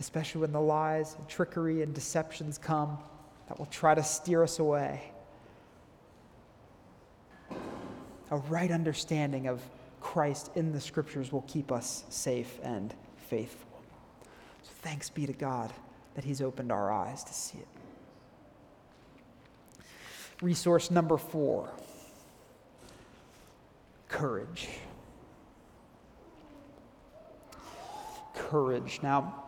Especially 0.00 0.40
when 0.40 0.50
the 0.50 0.60
lies 0.60 1.14
and 1.14 1.28
trickery 1.28 1.82
and 1.82 1.94
deceptions 1.94 2.58
come 2.58 2.98
that 3.46 3.60
will 3.60 3.66
try 3.66 3.94
to 3.94 4.02
steer 4.02 4.42
us 4.42 4.58
away. 4.58 5.12
A 8.32 8.38
right 8.48 8.72
understanding 8.72 9.46
of 9.46 9.62
Christ 10.00 10.50
in 10.56 10.72
the 10.72 10.80
scriptures 10.80 11.30
will 11.30 11.42
keep 11.42 11.70
us 11.70 12.02
safe 12.08 12.58
and 12.64 12.92
faithful. 13.30 13.70
So 14.64 14.70
thanks 14.82 15.08
be 15.08 15.24
to 15.26 15.32
God 15.32 15.72
that 16.16 16.24
He's 16.24 16.42
opened 16.42 16.72
our 16.72 16.90
eyes 16.90 17.22
to 17.24 17.32
see 17.32 17.58
it. 17.58 17.68
Resource 20.42 20.90
number 20.90 21.16
four 21.16 21.70
courage. 24.08 24.68
Courage. 28.34 28.98
Now, 29.00 29.44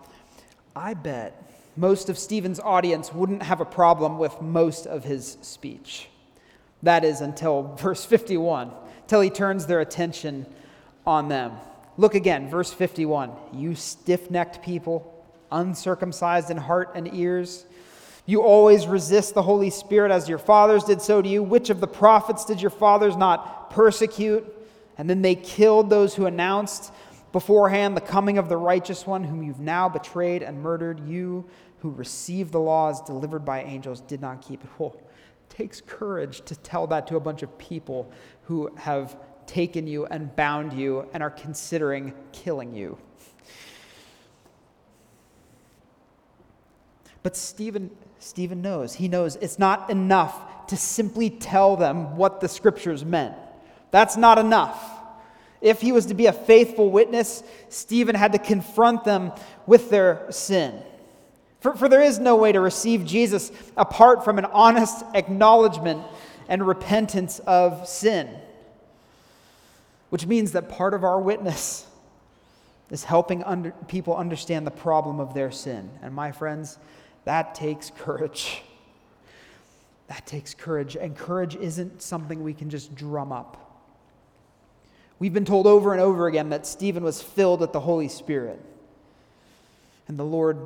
I 0.77 0.95
bet 0.95 1.51
most 1.77 2.09
of 2.09 2.17
Stephen's 2.17 2.61
audience 2.61 3.13
wouldn't 3.13 3.43
have 3.43 3.61
a 3.61 3.65
problem 3.65 4.19
with 4.19 4.41
most 4.41 4.87
of 4.87 5.03
his 5.03 5.37
speech. 5.43 6.09
That 6.85 7.05
is 7.05 7.21
until 7.21 7.75
verse 7.81 8.05
51, 8.05 8.71
till 9.09 9.21
he 9.21 9.31
turns 9.31 9.67
their 9.67 9.81
attention 9.81 10.47
on 11.05 11.29
them. 11.29 11.53
Look 11.97 12.15
again, 12.15 12.49
verse 12.49 12.73
51. 12.73 13.33
You 13.53 13.75
stiff 13.75 14.31
necked 14.31 14.63
people, 14.63 15.25
uncircumcised 15.51 16.51
in 16.51 16.57
heart 16.57 16.93
and 16.95 17.13
ears. 17.15 17.67
You 18.25 18.43
always 18.43 18.87
resist 18.87 19.35
the 19.35 19.43
Holy 19.43 19.71
Spirit 19.71 20.11
as 20.11 20.29
your 20.29 20.39
fathers 20.39 20.85
did 20.85 21.03
so 21.03 21.21
to 21.21 21.29
you. 21.29 21.43
Which 21.43 21.71
of 21.71 21.81
the 21.81 21.87
prophets 21.87 22.45
did 22.45 22.61
your 22.61 22.71
fathers 22.71 23.17
not 23.17 23.71
persecute? 23.71 24.47
And 24.97 25.11
then 25.11 25.23
they 25.23 25.35
killed 25.35 25.91
those 25.91 26.15
who 26.15 26.27
announced 26.27 26.93
beforehand 27.33 27.97
the 27.97 28.03
coming 28.03 28.39
of 28.39 28.49
the 28.49 28.57
righteous 28.57 29.07
one, 29.07 29.25
whom 29.25 29.43
you've 29.43 29.61
now 29.61 29.89
betrayed 29.89 30.43
and 30.43 30.63
murdered. 30.63 31.01
You 31.01 31.45
who 31.81 31.91
received 31.91 32.53
the 32.53 32.61
laws 32.61 33.03
delivered 33.03 33.45
by 33.45 33.63
angels 33.65 34.01
did 34.03 34.21
not 34.21 34.41
keep 34.41 34.63
it. 34.65 34.71
It 35.53 35.57
takes 35.57 35.83
courage 35.83 36.41
to 36.47 36.57
tell 36.57 36.87
that 36.87 37.07
to 37.09 37.17
a 37.17 37.21
bunch 37.21 37.43
of 37.43 37.59
people 37.59 38.11
who 38.45 38.75
have 38.77 39.17
taken 39.47 39.87
you 39.87 40.07
and 40.07 40.35
bound 40.37 40.73
you 40.73 41.09
and 41.13 41.23
are 41.23 41.31
considering 41.31 42.13
killing 42.33 42.75
you. 42.75 42.99
But 47.23 47.37
Stephen, 47.37 47.91
Stephen 48.19 48.63
knows. 48.63 48.95
He 48.95 49.09
knows 49.09 49.37
it's 49.37 49.59
not 49.59 49.91
enough 49.91 50.67
to 50.69 50.77
simply 50.77 51.31
tell 51.31 51.77
them 51.77 52.17
what 52.17 52.41
the 52.41 52.49
scriptures 52.49 53.05
meant. 53.05 53.35
That's 53.91 54.17
not 54.17 54.39
enough. 54.39 54.91
If 55.61 55.81
he 55.81 55.93
was 55.93 56.07
to 56.07 56.15
be 56.15 56.27
a 56.27 56.33
faithful 56.33 56.91
witness, 56.91 57.45
Stephen 57.69 58.17
had 58.17 58.33
to 58.33 58.39
confront 58.39 59.05
them 59.05 59.33
with 59.67 59.91
their 59.91 60.27
sin. 60.31 60.83
For, 61.61 61.77
for 61.77 61.89
there 61.89 62.03
is 62.03 62.19
no 62.19 62.35
way 62.35 62.51
to 62.51 62.59
receive 62.59 63.05
Jesus 63.05 63.53
apart 63.77 64.25
from 64.25 64.39
an 64.39 64.47
honest 64.47 65.05
acknowledgement 65.15 66.05
and 66.49 66.67
repentance 66.67 67.39
of 67.41 67.87
sin 67.87 68.29
which 70.13 70.27
means 70.27 70.53
that 70.53 70.69
part 70.69 70.93
of 70.93 71.05
our 71.05 71.19
witness 71.19 71.87
is 72.91 73.03
helping 73.03 73.43
under, 73.45 73.71
people 73.89 74.15
understand 74.15 74.67
the 74.67 74.71
problem 74.71 75.21
of 75.21 75.33
their 75.33 75.51
sin. 75.51 75.89
And 76.03 76.15
my 76.15 76.33
friends, 76.33 76.79
that 77.25 77.55
takes 77.55 77.91
courage. 77.97 78.61
That 80.09 80.27
takes 80.27 80.53
courage. 80.53 80.97
And 80.97 81.17
courage 81.17 81.57
isn't 81.57 82.03
something 82.03 82.43
we 82.43 82.53
can 82.53 82.69
just 82.69 82.95
drum 82.95 83.33
up. 83.33 83.81
We've 85.19 85.33
been 85.33 85.47
told 85.47 85.67
over 85.67 85.93
and 85.93 86.03
over 86.03 86.27
again 86.27 86.51
that 86.51 86.67
Stephen 86.67 87.03
was 87.03 87.23
filled 87.23 87.61
with 87.61 87.73
the 87.73 87.81
Holy 87.81 88.09
Spirit. 88.09 88.61
And 90.09 90.19
the 90.19 90.27
Lord 90.27 90.59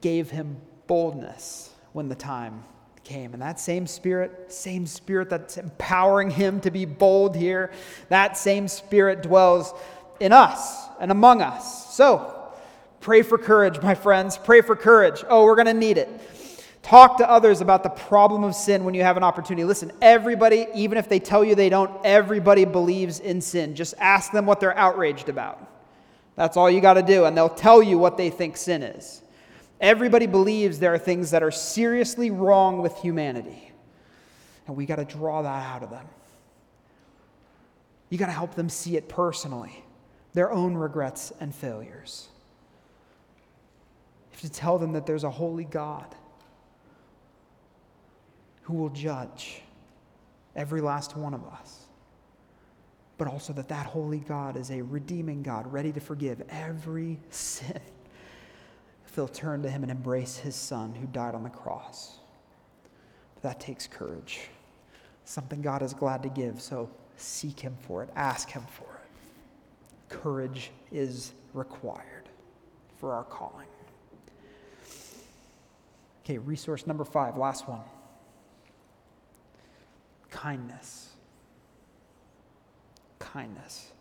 gave 0.00 0.32
him 0.32 0.56
boldness 0.88 1.70
when 1.92 2.08
the 2.08 2.16
time 2.16 2.64
came. 3.12 3.34
And 3.34 3.42
that 3.42 3.60
same 3.60 3.86
spirit, 3.86 4.50
same 4.52 4.86
spirit 4.86 5.28
that's 5.28 5.58
empowering 5.58 6.30
him 6.30 6.60
to 6.62 6.70
be 6.70 6.86
bold 6.86 7.36
here, 7.36 7.70
that 8.08 8.38
same 8.38 8.68
spirit 8.68 9.22
dwells 9.22 9.74
in 10.18 10.32
us 10.32 10.86
and 10.98 11.10
among 11.10 11.42
us. 11.42 11.94
So, 11.94 12.52
pray 13.00 13.22
for 13.22 13.36
courage, 13.36 13.82
my 13.82 13.94
friends. 13.94 14.38
Pray 14.38 14.62
for 14.62 14.74
courage. 14.74 15.22
Oh, 15.28 15.44
we're 15.44 15.56
going 15.56 15.66
to 15.66 15.74
need 15.74 15.98
it. 15.98 16.08
Talk 16.82 17.18
to 17.18 17.30
others 17.30 17.60
about 17.60 17.82
the 17.82 17.90
problem 17.90 18.44
of 18.44 18.54
sin 18.54 18.82
when 18.82 18.94
you 18.94 19.02
have 19.02 19.16
an 19.16 19.22
opportunity. 19.22 19.64
Listen, 19.64 19.92
everybody, 20.00 20.66
even 20.74 20.96
if 20.96 21.08
they 21.08 21.20
tell 21.20 21.44
you 21.44 21.54
they 21.54 21.68
don't, 21.68 21.90
everybody 22.04 22.64
believes 22.64 23.20
in 23.20 23.40
sin. 23.40 23.76
Just 23.76 23.94
ask 23.98 24.32
them 24.32 24.46
what 24.46 24.58
they're 24.58 24.76
outraged 24.76 25.28
about. 25.28 25.68
That's 26.34 26.56
all 26.56 26.70
you 26.70 26.80
got 26.80 26.94
to 26.94 27.02
do, 27.02 27.26
and 27.26 27.36
they'll 27.36 27.48
tell 27.48 27.82
you 27.82 27.98
what 27.98 28.16
they 28.16 28.30
think 28.30 28.56
sin 28.56 28.82
is. 28.82 29.22
Everybody 29.82 30.26
believes 30.26 30.78
there 30.78 30.94
are 30.94 30.98
things 30.98 31.32
that 31.32 31.42
are 31.42 31.50
seriously 31.50 32.30
wrong 32.30 32.80
with 32.80 32.96
humanity. 32.98 33.72
And 34.68 34.76
we 34.76 34.86
got 34.86 34.96
to 34.96 35.04
draw 35.04 35.42
that 35.42 35.66
out 35.66 35.82
of 35.82 35.90
them. 35.90 36.06
You 38.08 38.16
got 38.16 38.26
to 38.26 38.32
help 38.32 38.54
them 38.54 38.68
see 38.68 38.96
it 38.96 39.08
personally, 39.08 39.84
their 40.34 40.52
own 40.52 40.74
regrets 40.74 41.32
and 41.40 41.52
failures. 41.52 42.28
You 44.30 44.36
have 44.36 44.40
to 44.42 44.52
tell 44.52 44.78
them 44.78 44.92
that 44.92 45.04
there's 45.04 45.24
a 45.24 45.30
holy 45.30 45.64
God 45.64 46.14
who 48.62 48.74
will 48.74 48.90
judge 48.90 49.62
every 50.54 50.80
last 50.80 51.16
one 51.16 51.34
of 51.34 51.44
us. 51.44 51.80
But 53.18 53.26
also 53.26 53.52
that 53.54 53.68
that 53.68 53.86
holy 53.86 54.20
God 54.20 54.56
is 54.56 54.70
a 54.70 54.80
redeeming 54.82 55.42
God, 55.42 55.72
ready 55.72 55.90
to 55.90 56.00
forgive 56.00 56.40
every 56.50 57.18
sin 57.30 57.80
they'll 59.14 59.28
turn 59.28 59.62
to 59.62 59.70
him 59.70 59.82
and 59.82 59.90
embrace 59.90 60.36
his 60.36 60.54
son 60.54 60.94
who 60.94 61.06
died 61.06 61.34
on 61.34 61.42
the 61.42 61.50
cross. 61.50 62.18
But 63.34 63.42
that 63.42 63.60
takes 63.60 63.86
courage, 63.86 64.48
something 65.24 65.62
God 65.62 65.82
is 65.82 65.94
glad 65.94 66.22
to 66.22 66.28
give. 66.28 66.60
So 66.60 66.90
seek 67.16 67.60
him 67.60 67.76
for 67.86 68.02
it, 68.02 68.10
ask 68.16 68.50
him 68.50 68.64
for 68.70 68.84
it. 68.84 70.14
Courage 70.14 70.70
is 70.90 71.32
required 71.54 72.28
for 72.98 73.12
our 73.12 73.24
calling. 73.24 73.66
Okay, 76.24 76.38
resource 76.38 76.86
number 76.86 77.04
five, 77.04 77.36
last 77.36 77.68
one 77.68 77.80
kindness. 80.32 81.10
Kindness. 83.20 83.92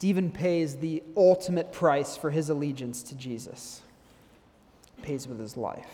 Stephen 0.00 0.30
pays 0.30 0.76
the 0.76 1.02
ultimate 1.14 1.72
price 1.72 2.16
for 2.16 2.30
his 2.30 2.48
allegiance 2.48 3.02
to 3.02 3.14
Jesus, 3.14 3.82
pays 5.02 5.28
with 5.28 5.38
his 5.38 5.58
life. 5.58 5.90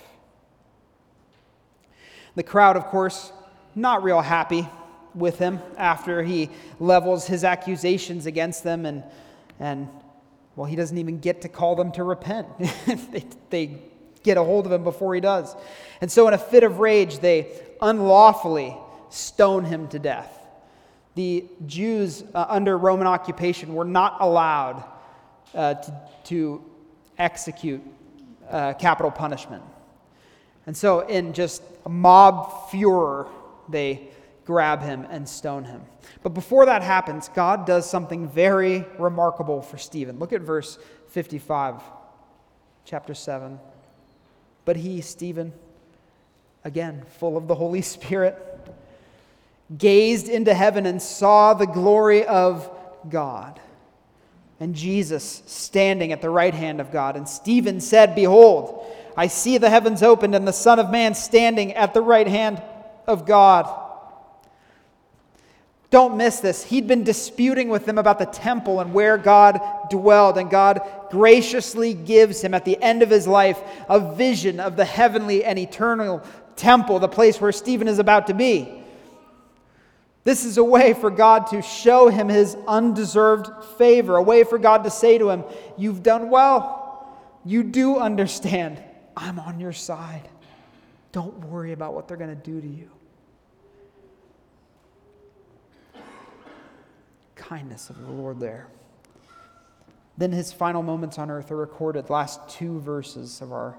The 2.36 2.44
crowd, 2.44 2.76
of 2.76 2.84
course, 2.84 3.32
not 3.74 4.04
real 4.04 4.20
happy 4.20 4.68
with 5.12 5.40
him 5.40 5.58
after 5.76 6.22
he 6.22 6.50
levels 6.78 7.26
his 7.26 7.42
accusations 7.42 8.26
against 8.26 8.62
them 8.62 8.86
and, 8.86 9.02
and 9.58 9.88
well, 10.54 10.66
he 10.66 10.76
doesn't 10.76 10.98
even 10.98 11.18
get 11.18 11.40
to 11.40 11.48
call 11.48 11.74
them 11.74 11.90
to 11.90 12.04
repent. 12.04 12.46
they, 13.10 13.24
they 13.50 13.78
get 14.22 14.36
a 14.36 14.44
hold 14.44 14.66
of 14.66 14.72
him 14.72 14.84
before 14.84 15.16
he 15.16 15.20
does. 15.20 15.52
And 16.00 16.12
so, 16.12 16.28
in 16.28 16.34
a 16.34 16.38
fit 16.38 16.62
of 16.62 16.78
rage, 16.78 17.18
they 17.18 17.60
unlawfully 17.82 18.76
stone 19.10 19.64
him 19.64 19.88
to 19.88 19.98
death 19.98 20.35
the 21.16 21.46
Jews 21.64 22.22
uh, 22.34 22.46
under 22.48 22.78
Roman 22.78 23.06
occupation 23.08 23.74
were 23.74 23.84
not 23.84 24.18
allowed 24.20 24.84
uh, 25.54 25.74
to, 25.74 26.00
to, 26.24 26.64
execute 27.18 27.80
uh, 28.50 28.74
capital 28.74 29.10
punishment. 29.10 29.62
And 30.66 30.76
so, 30.76 31.00
in 31.00 31.32
just 31.32 31.62
a 31.86 31.88
mob 31.88 32.70
furor, 32.70 33.26
they 33.70 34.08
grab 34.44 34.82
him 34.82 35.06
and 35.08 35.26
stone 35.26 35.64
him. 35.64 35.80
But 36.22 36.34
before 36.34 36.66
that 36.66 36.82
happens, 36.82 37.30
God 37.34 37.66
does 37.66 37.88
something 37.88 38.28
very 38.28 38.84
remarkable 38.98 39.62
for 39.62 39.78
Stephen. 39.78 40.18
Look 40.18 40.34
at 40.34 40.42
verse 40.42 40.78
55, 41.08 41.80
chapter 42.84 43.14
7. 43.14 43.58
But 44.66 44.76
he, 44.76 45.00
Stephen, 45.00 45.54
again, 46.64 47.02
full 47.18 47.38
of 47.38 47.48
the 47.48 47.54
Holy 47.54 47.80
Spirit, 47.96 48.36
gazed 49.76 50.28
into 50.28 50.54
heaven 50.54 50.86
and 50.86 51.00
saw 51.00 51.54
the 51.54 51.66
glory 51.66 52.24
of 52.24 52.70
God 53.08 53.60
and 54.60 54.74
Jesus 54.74 55.42
standing 55.46 56.12
at 56.12 56.22
the 56.22 56.30
right 56.30 56.54
hand 56.54 56.80
of 56.80 56.90
God. 56.90 57.16
And 57.16 57.28
Stephen 57.28 57.80
said, 57.80 58.14
Behold, 58.14 58.86
I 59.16 59.26
see 59.26 59.58
the 59.58 59.70
heavens 59.70 60.02
opened 60.02 60.34
and 60.34 60.46
the 60.46 60.52
Son 60.52 60.78
of 60.78 60.90
Man 60.90 61.14
standing 61.14 61.74
at 61.74 61.94
the 61.94 62.00
right 62.00 62.26
hand 62.26 62.62
of 63.06 63.26
God. 63.26 63.82
Don't 65.90 66.16
miss 66.16 66.40
this. 66.40 66.64
He'd 66.64 66.88
been 66.88 67.04
disputing 67.04 67.68
with 67.68 67.86
them 67.86 67.98
about 67.98 68.18
the 68.18 68.26
temple 68.26 68.80
and 68.80 68.92
where 68.92 69.16
God 69.16 69.60
dwelled, 69.88 70.36
and 70.36 70.50
God 70.50 70.80
graciously 71.10 71.94
gives 71.94 72.42
him 72.42 72.54
at 72.54 72.64
the 72.64 72.82
end 72.82 73.02
of 73.02 73.10
his 73.10 73.26
life 73.26 73.60
a 73.88 74.14
vision 74.14 74.58
of 74.58 74.76
the 74.76 74.84
heavenly 74.84 75.44
and 75.44 75.58
eternal 75.58 76.22
temple, 76.56 76.98
the 76.98 77.08
place 77.08 77.40
where 77.40 77.52
Stephen 77.52 77.86
is 77.86 77.98
about 78.00 78.26
to 78.26 78.34
be. 78.34 78.82
This 80.26 80.44
is 80.44 80.58
a 80.58 80.64
way 80.64 80.92
for 80.92 81.08
God 81.08 81.46
to 81.50 81.62
show 81.62 82.08
him 82.08 82.28
his 82.28 82.56
undeserved 82.66 83.64
favor, 83.78 84.16
a 84.16 84.22
way 84.22 84.42
for 84.42 84.58
God 84.58 84.82
to 84.82 84.90
say 84.90 85.18
to 85.18 85.30
him, 85.30 85.44
You've 85.78 86.02
done 86.02 86.30
well. 86.30 87.16
You 87.44 87.62
do 87.62 87.98
understand. 87.98 88.82
I'm 89.16 89.38
on 89.38 89.60
your 89.60 89.72
side. 89.72 90.28
Don't 91.12 91.38
worry 91.44 91.70
about 91.70 91.94
what 91.94 92.08
they're 92.08 92.16
going 92.16 92.36
to 92.36 92.50
do 92.50 92.60
to 92.60 92.66
you. 92.66 92.90
Kindness 97.36 97.88
of 97.88 98.00
the 98.00 98.10
Lord 98.10 98.40
there. 98.40 98.66
Then 100.18 100.32
his 100.32 100.52
final 100.52 100.82
moments 100.82 101.20
on 101.20 101.30
earth 101.30 101.52
are 101.52 101.56
recorded, 101.56 102.10
last 102.10 102.40
two 102.48 102.80
verses 102.80 103.40
of 103.40 103.52
our 103.52 103.76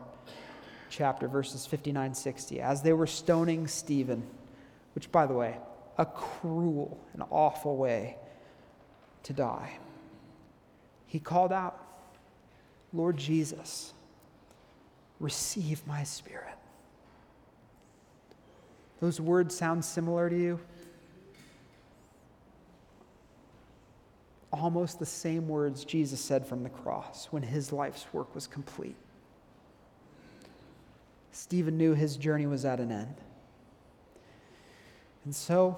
chapter, 0.90 1.28
verses 1.28 1.66
59 1.66 2.14
60. 2.14 2.62
As 2.62 2.84
they 2.84 2.94
were 2.94 3.06
stoning 3.06 3.68
Stephen, 3.68 4.24
which, 4.96 5.12
by 5.12 5.26
the 5.26 5.34
way, 5.34 5.58
a 5.98 6.06
cruel 6.06 7.00
and 7.14 7.24
awful 7.30 7.78
way 7.78 8.18
to 9.24 9.34
die, 9.34 9.78
he 11.06 11.20
called 11.20 11.52
out, 11.52 11.84
Lord 12.94 13.18
Jesus, 13.18 13.94
receive 15.20 15.86
my 15.88 16.04
spirit. 16.04 16.56
Those 19.00 19.22
words 19.22 19.56
sound 19.56 19.86
similar 19.86 20.30
to 20.30 20.38
you? 20.38 20.60
Almost 24.52 25.00
the 25.00 25.06
same 25.06 25.48
words 25.48 25.84
Jesus 25.86 26.20
said 26.20 26.48
from 26.48 26.64
the 26.64 26.70
cross 26.70 27.28
when 27.30 27.44
his 27.44 27.72
life's 27.72 28.06
work 28.12 28.34
was 28.34 28.48
complete. 28.48 28.96
Stephen 31.32 31.78
knew 31.78 31.94
his 31.94 32.18
journey 32.18 32.48
was 32.48 32.66
at 32.66 32.80
an 32.80 32.92
end. 32.92 33.16
And 35.28 35.36
so, 35.36 35.78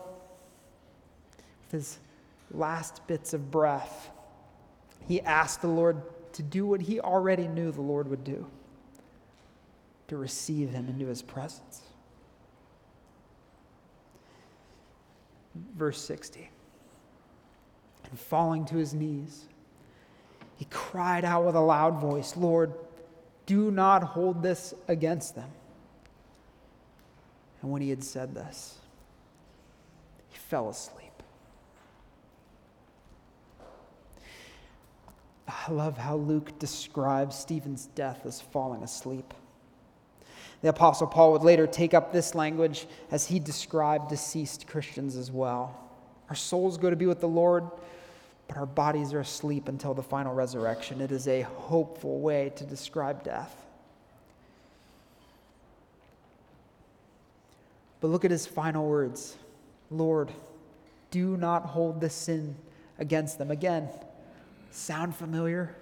with 1.64 1.72
his 1.72 1.98
last 2.52 3.08
bits 3.08 3.34
of 3.34 3.50
breath, 3.50 4.12
he 5.08 5.22
asked 5.22 5.64
the 5.64 5.68
Lord 5.68 6.04
to 6.34 6.44
do 6.44 6.68
what 6.68 6.82
he 6.82 7.00
already 7.00 7.48
knew 7.48 7.72
the 7.72 7.82
Lord 7.82 8.08
would 8.12 8.24
do 8.24 8.46
to 10.08 10.18
receive 10.18 10.70
him 10.70 10.88
into 10.88 11.08
his 11.08 11.24
presence. 11.24 11.82
Verse 15.76 16.00
60. 16.00 16.52
And 18.08 18.20
falling 18.20 18.66
to 18.66 18.76
his 18.76 18.94
knees, 18.94 19.46
he 20.58 20.66
cried 20.66 21.26
out 21.26 21.44
with 21.44 21.56
a 21.56 21.60
loud 21.60 22.00
voice, 22.00 22.38
Lord, 22.38 22.72
do 23.48 23.72
not 23.72 24.04
hold 24.04 24.44
this 24.44 24.76
against 24.88 25.34
them. 25.34 25.50
And 27.64 27.72
when 27.72 27.82
he 27.82 27.90
had 27.90 28.04
said 28.04 28.36
this, 28.36 28.76
fell 30.50 30.68
asleep. 30.68 31.06
I 35.48 35.72
love 35.72 35.96
how 35.96 36.16
Luke 36.16 36.58
describes 36.58 37.36
Stephen's 37.38 37.86
death 37.94 38.26
as 38.26 38.42
falling 38.42 38.82
asleep. 38.82 39.36
The 40.64 40.70
Apostle 40.70 41.06
Paul 41.06 41.34
would 41.34 41.44
later 41.44 41.68
take 41.68 41.94
up 41.94 42.12
this 42.12 42.34
language 42.34 42.88
as 43.12 43.28
he 43.28 43.40
described 43.40 44.10
deceased 44.10 44.66
Christians 44.66 45.16
as 45.16 45.32
well. 45.32 45.80
Our 46.30 46.36
souls 46.36 46.78
go 46.78 46.90
to 46.90 46.96
be 46.96 47.06
with 47.06 47.20
the 47.20 47.28
Lord, 47.28 47.70
but 48.48 48.58
our 48.58 48.66
bodies 48.66 49.14
are 49.14 49.20
asleep 49.20 49.68
until 49.68 49.94
the 49.94 50.04
final 50.04 50.34
resurrection. 50.34 51.00
It 51.00 51.12
is 51.12 51.28
a 51.28 51.42
hopeful 51.42 52.20
way 52.20 52.52
to 52.56 52.64
describe 52.64 53.24
death. 53.24 53.56
But 58.02 58.08
look 58.08 58.26
at 58.26 58.32
his 58.32 58.48
final 58.48 58.88
words 58.88 59.38
Lord, 59.92 60.32
do 61.12 61.38
not 61.38 61.66
hold 61.66 62.02
this 62.02 62.14
sin 62.14 62.56
against 62.98 63.38
them. 63.38 63.52
Again, 63.52 63.90
sound 64.72 65.16
familiar? 65.16 65.76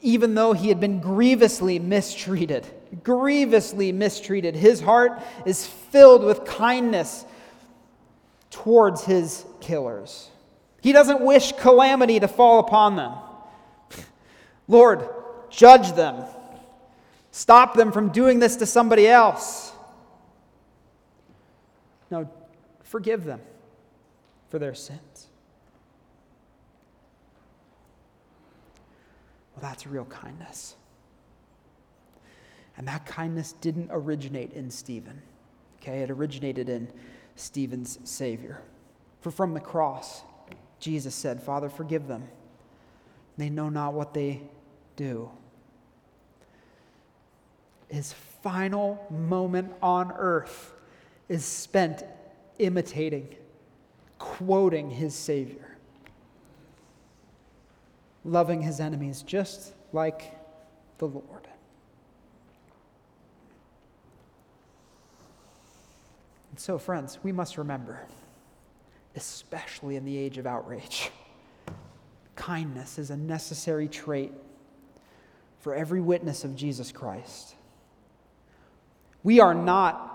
Even 0.00 0.34
though 0.34 0.52
he 0.52 0.68
had 0.68 0.80
been 0.80 1.00
grievously 1.00 1.78
mistreated, 1.78 2.66
grievously 3.04 3.92
mistreated, 3.92 4.56
his 4.56 4.80
heart 4.80 5.22
is 5.46 5.66
filled 5.66 6.24
with 6.24 6.44
kindness 6.44 7.24
towards 8.50 9.04
his 9.04 9.44
killers. 9.60 10.30
He 10.80 10.92
doesn't 10.92 11.20
wish 11.20 11.52
calamity 11.52 12.18
to 12.18 12.26
fall 12.26 12.58
upon 12.58 12.96
them. 12.96 13.12
Lord, 14.66 15.08
judge 15.50 15.92
them. 15.92 16.24
Stop 17.30 17.74
them 17.74 17.92
from 17.92 18.10
doing 18.10 18.40
this 18.40 18.56
to 18.56 18.66
somebody 18.66 19.06
else. 19.06 19.71
No, 22.12 22.28
forgive 22.82 23.24
them 23.24 23.40
for 24.50 24.58
their 24.58 24.74
sins. 24.74 25.28
Well, 29.54 29.62
that's 29.62 29.86
real 29.86 30.04
kindness. 30.04 30.76
And 32.76 32.86
that 32.86 33.06
kindness 33.06 33.54
didn't 33.54 33.88
originate 33.90 34.52
in 34.52 34.70
Stephen. 34.70 35.22
Okay, 35.80 36.00
it 36.00 36.10
originated 36.10 36.68
in 36.68 36.92
Stephen's 37.34 37.98
Savior. 38.04 38.60
For 39.22 39.30
from 39.30 39.54
the 39.54 39.60
cross, 39.60 40.20
Jesus 40.80 41.14
said, 41.14 41.42
Father, 41.42 41.70
forgive 41.70 42.08
them. 42.08 42.28
They 43.38 43.48
know 43.48 43.70
not 43.70 43.94
what 43.94 44.12
they 44.12 44.42
do. 44.96 45.30
His 47.88 48.12
final 48.42 49.02
moment 49.08 49.72
on 49.80 50.12
earth 50.12 50.74
is 51.28 51.44
spent 51.44 52.04
imitating, 52.58 53.34
quoting 54.18 54.90
his 54.90 55.14
Savior, 55.14 55.76
loving 58.24 58.62
his 58.62 58.80
enemies 58.80 59.22
just 59.22 59.72
like 59.92 60.38
the 60.98 61.06
Lord. 61.06 61.48
And 66.50 66.60
so, 66.60 66.78
friends, 66.78 67.18
we 67.22 67.32
must 67.32 67.56
remember, 67.56 68.06
especially 69.16 69.96
in 69.96 70.04
the 70.04 70.16
age 70.16 70.36
of 70.36 70.46
outrage, 70.46 71.10
kindness 72.36 72.98
is 72.98 73.10
a 73.10 73.16
necessary 73.16 73.88
trait 73.88 74.32
for 75.60 75.74
every 75.74 76.00
witness 76.00 76.44
of 76.44 76.54
Jesus 76.54 76.92
Christ. 76.92 77.54
We 79.22 79.40
are 79.40 79.54
not 79.54 80.11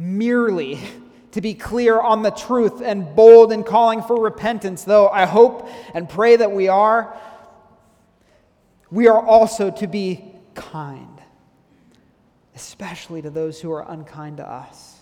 merely 0.00 0.80
to 1.32 1.40
be 1.40 1.54
clear 1.54 2.00
on 2.00 2.22
the 2.22 2.30
truth 2.30 2.80
and 2.80 3.14
bold 3.14 3.52
in 3.52 3.62
calling 3.62 4.02
for 4.02 4.20
repentance, 4.20 4.82
though 4.82 5.08
I 5.08 5.26
hope 5.26 5.68
and 5.94 6.08
pray 6.08 6.36
that 6.36 6.50
we 6.50 6.66
are. 6.66 7.16
We 8.90 9.06
are 9.06 9.24
also 9.24 9.70
to 9.70 9.86
be 9.86 10.24
kind, 10.54 11.20
especially 12.56 13.22
to 13.22 13.30
those 13.30 13.60
who 13.60 13.70
are 13.70 13.88
unkind 13.88 14.38
to 14.38 14.48
us. 14.48 14.98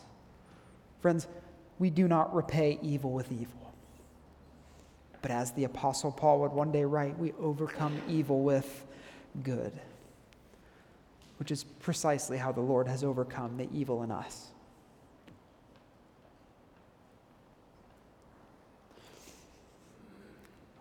Friends, 1.01 1.27
we 1.79 1.89
do 1.89 2.07
not 2.07 2.35
repay 2.35 2.79
evil 2.83 3.13
with 3.13 3.33
evil. 3.33 3.73
But 5.23 5.31
as 5.31 5.53
the 5.53 5.65
Apostle 5.65 6.13
Paul 6.13 6.41
would 6.41 6.53
one 6.53 6.71
day 6.71 6.85
write, 6.85 7.19
we 7.19 7.33
overcome 7.41 8.01
evil 8.09 8.43
with 8.43 8.85
good, 9.43 9.73
which 11.39 11.51
is 11.51 11.65
precisely 11.65 12.37
how 12.37 12.53
the 12.53 12.61
Lord 12.61 12.87
has 12.89 13.03
overcome 13.03 13.57
the 13.57 13.69
evil 13.73 14.03
in 14.03 14.11
us. 14.11 14.49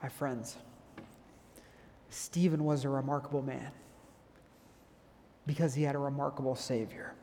My 0.02 0.10
friends, 0.10 0.56
Stephen 2.10 2.64
was 2.64 2.86
a 2.86 2.90
remarkable 2.90 3.42
man 3.42 3.72
because 5.46 5.74
he 5.74 5.84
had 5.84 5.96
a 5.96 6.00
remarkable 6.00 6.56
Savior. 6.56 7.14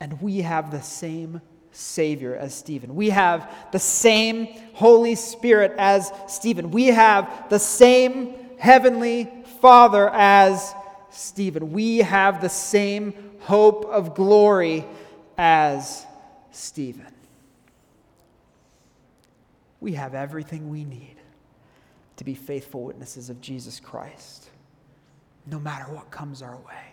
And 0.00 0.20
we 0.20 0.38
have 0.38 0.70
the 0.70 0.82
same 0.82 1.40
Savior 1.72 2.34
as 2.34 2.54
Stephen. 2.54 2.94
We 2.96 3.10
have 3.10 3.50
the 3.70 3.78
same 3.78 4.48
Holy 4.74 5.14
Spirit 5.14 5.72
as 5.78 6.12
Stephen. 6.26 6.70
We 6.70 6.86
have 6.86 7.48
the 7.48 7.58
same 7.58 8.34
Heavenly 8.58 9.30
Father 9.60 10.10
as 10.10 10.74
Stephen. 11.10 11.72
We 11.72 11.98
have 11.98 12.40
the 12.40 12.48
same 12.48 13.14
hope 13.40 13.84
of 13.86 14.14
glory 14.14 14.84
as 15.38 16.04
Stephen. 16.50 17.19
We 19.80 19.94
have 19.94 20.14
everything 20.14 20.68
we 20.68 20.84
need 20.84 21.16
to 22.16 22.24
be 22.24 22.34
faithful 22.34 22.82
witnesses 22.82 23.30
of 23.30 23.40
Jesus 23.40 23.80
Christ, 23.80 24.50
no 25.46 25.58
matter 25.58 25.84
what 25.84 26.10
comes 26.10 26.42
our 26.42 26.56
way. 26.56 26.92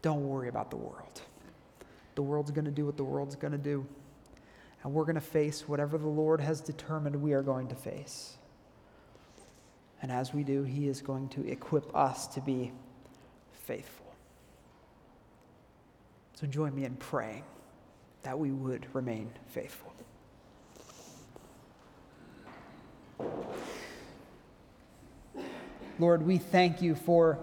Don't 0.00 0.28
worry 0.28 0.48
about 0.48 0.70
the 0.70 0.76
world. 0.76 1.22
The 2.14 2.22
world's 2.22 2.52
going 2.52 2.66
to 2.66 2.70
do 2.70 2.86
what 2.86 2.96
the 2.96 3.04
world's 3.04 3.34
going 3.34 3.52
to 3.52 3.58
do. 3.58 3.84
And 4.84 4.92
we're 4.94 5.04
going 5.04 5.16
to 5.16 5.20
face 5.20 5.68
whatever 5.68 5.98
the 5.98 6.06
Lord 6.06 6.40
has 6.40 6.60
determined 6.60 7.16
we 7.16 7.32
are 7.32 7.42
going 7.42 7.66
to 7.68 7.74
face. 7.74 8.36
And 10.00 10.12
as 10.12 10.32
we 10.32 10.44
do, 10.44 10.62
He 10.62 10.86
is 10.86 11.02
going 11.02 11.28
to 11.30 11.44
equip 11.48 11.94
us 11.96 12.28
to 12.28 12.40
be 12.40 12.70
faithful. 13.52 14.06
So 16.34 16.46
join 16.46 16.72
me 16.76 16.84
in 16.84 16.94
praying 16.94 17.42
that 18.22 18.38
we 18.38 18.50
would 18.50 18.86
remain 18.94 19.30
faithful. 19.48 19.92
Lord, 25.98 26.24
we 26.24 26.38
thank 26.38 26.80
you 26.80 26.94
for 26.94 27.38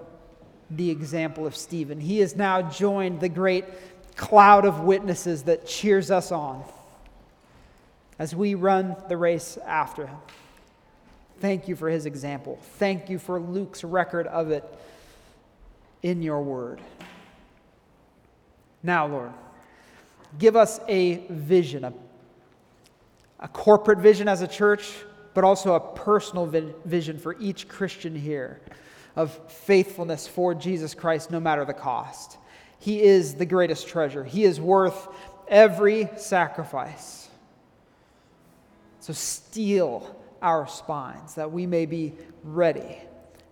the 0.69 0.89
example 0.89 1.45
of 1.45 1.55
Stephen. 1.55 1.99
He 1.99 2.19
has 2.19 2.36
now 2.36 2.61
joined 2.61 3.19
the 3.19 3.30
great 3.30 3.65
cloud 4.15 4.65
of 4.65 4.80
witnesses 4.82 5.43
that 5.43 5.67
cheers 5.67 6.09
us 6.09 6.32
on 6.32 6.63
as 8.17 8.34
we 8.34 8.55
run 8.55 8.95
the 9.09 9.17
race 9.17 9.57
after 9.65 10.07
him. 10.07 10.17
Thank 11.41 11.67
you 11.67 11.76
for 11.76 11.89
his 11.89 12.05
example. 12.05 12.57
Thank 12.78 13.09
you 13.09 13.19
for 13.19 13.39
Luke's 13.39 13.84
record 13.84 14.26
of 14.28 14.51
it 14.51 14.63
in 16.01 16.21
your 16.21 16.41
word. 16.41 16.80
Now, 18.82 19.07
Lord, 19.07 19.34
give 20.38 20.55
us 20.55 20.80
a 20.88 21.26
vision, 21.30 21.84
a, 21.84 21.93
a 23.39 23.47
corporate 23.47 23.99
vision 23.99 24.28
as 24.28 24.41
a 24.41 24.47
church, 24.47 24.93
but 25.34 25.43
also 25.43 25.76
a 25.76 25.80
personal 25.80 26.45
vi- 26.45 26.73
vision 26.86 27.17
for 27.17 27.36
each 27.39 27.67
Christian 27.67 28.15
here 28.15 28.61
of 29.15 29.32
faithfulness 29.51 30.28
for 30.28 30.53
Jesus 30.53 30.93
Christ, 30.93 31.32
no 31.32 31.39
matter 31.39 31.65
the 31.65 31.73
cost. 31.73 32.38
He 32.80 33.01
is 33.01 33.36
the 33.36 33.45
greatest 33.45 33.88
treasure, 33.88 34.23
He 34.23 34.43
is 34.43 34.59
worth 34.59 35.07
every 35.47 36.09
sacrifice. 36.17 37.30
So, 38.99 39.13
steel 39.13 40.15
our 40.41 40.67
spines 40.67 41.36
that 41.36 41.51
we 41.51 41.65
may 41.65 41.86
be 41.86 42.13
ready 42.43 42.97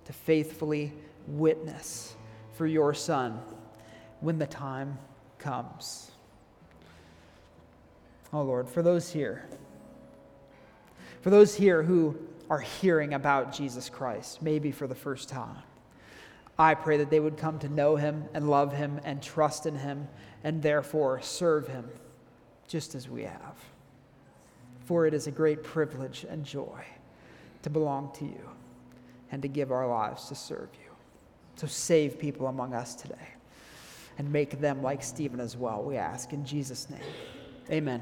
to 0.05 0.13
faithfully 0.13 0.93
witness 1.27 2.15
for 2.53 2.67
your 2.67 2.93
Son 2.93 3.39
when 4.19 4.39
the 4.39 4.47
time 4.47 4.97
comes. 5.37 6.12
Oh 8.33 8.41
Lord, 8.41 8.67
for 8.67 8.81
those 8.81 9.11
here, 9.11 9.47
for 11.21 11.29
those 11.29 11.53
here 11.53 11.83
who 11.83 12.17
are 12.49 12.59
hearing 12.59 13.13
about 13.13 13.53
Jesus 13.53 13.89
Christ, 13.89 14.41
maybe 14.41 14.71
for 14.71 14.87
the 14.87 14.95
first 14.95 15.29
time, 15.29 15.57
I 16.57 16.73
pray 16.73 16.97
that 16.97 17.09
they 17.09 17.19
would 17.19 17.37
come 17.37 17.59
to 17.59 17.69
know 17.69 17.95
him 17.95 18.25
and 18.33 18.49
love 18.49 18.73
him 18.73 18.99
and 19.03 19.21
trust 19.21 19.65
in 19.65 19.75
him 19.75 20.07
and 20.43 20.61
therefore 20.61 21.21
serve 21.21 21.67
him 21.67 21.87
just 22.67 22.95
as 22.95 23.07
we 23.07 23.23
have. 23.23 23.55
For 24.85 25.05
it 25.05 25.13
is 25.13 25.27
a 25.27 25.31
great 25.31 25.63
privilege 25.63 26.25
and 26.27 26.43
joy 26.43 26.83
to 27.61 27.69
belong 27.69 28.11
to 28.15 28.25
you 28.25 28.49
and 29.31 29.41
to 29.41 29.47
give 29.47 29.71
our 29.71 29.87
lives 29.87 30.27
to 30.27 30.35
serve 30.35 30.69
you. 30.73 30.91
So 31.55 31.67
save 31.67 32.19
people 32.19 32.47
among 32.47 32.73
us 32.73 32.95
today 32.95 33.29
and 34.17 34.31
make 34.31 34.59
them 34.59 34.81
like 34.81 35.03
Stephen 35.03 35.39
as 35.39 35.55
well, 35.55 35.81
we 35.81 35.97
ask 35.97 36.33
in 36.33 36.45
Jesus' 36.45 36.89
name. 36.89 36.99
Amen. 37.71 38.01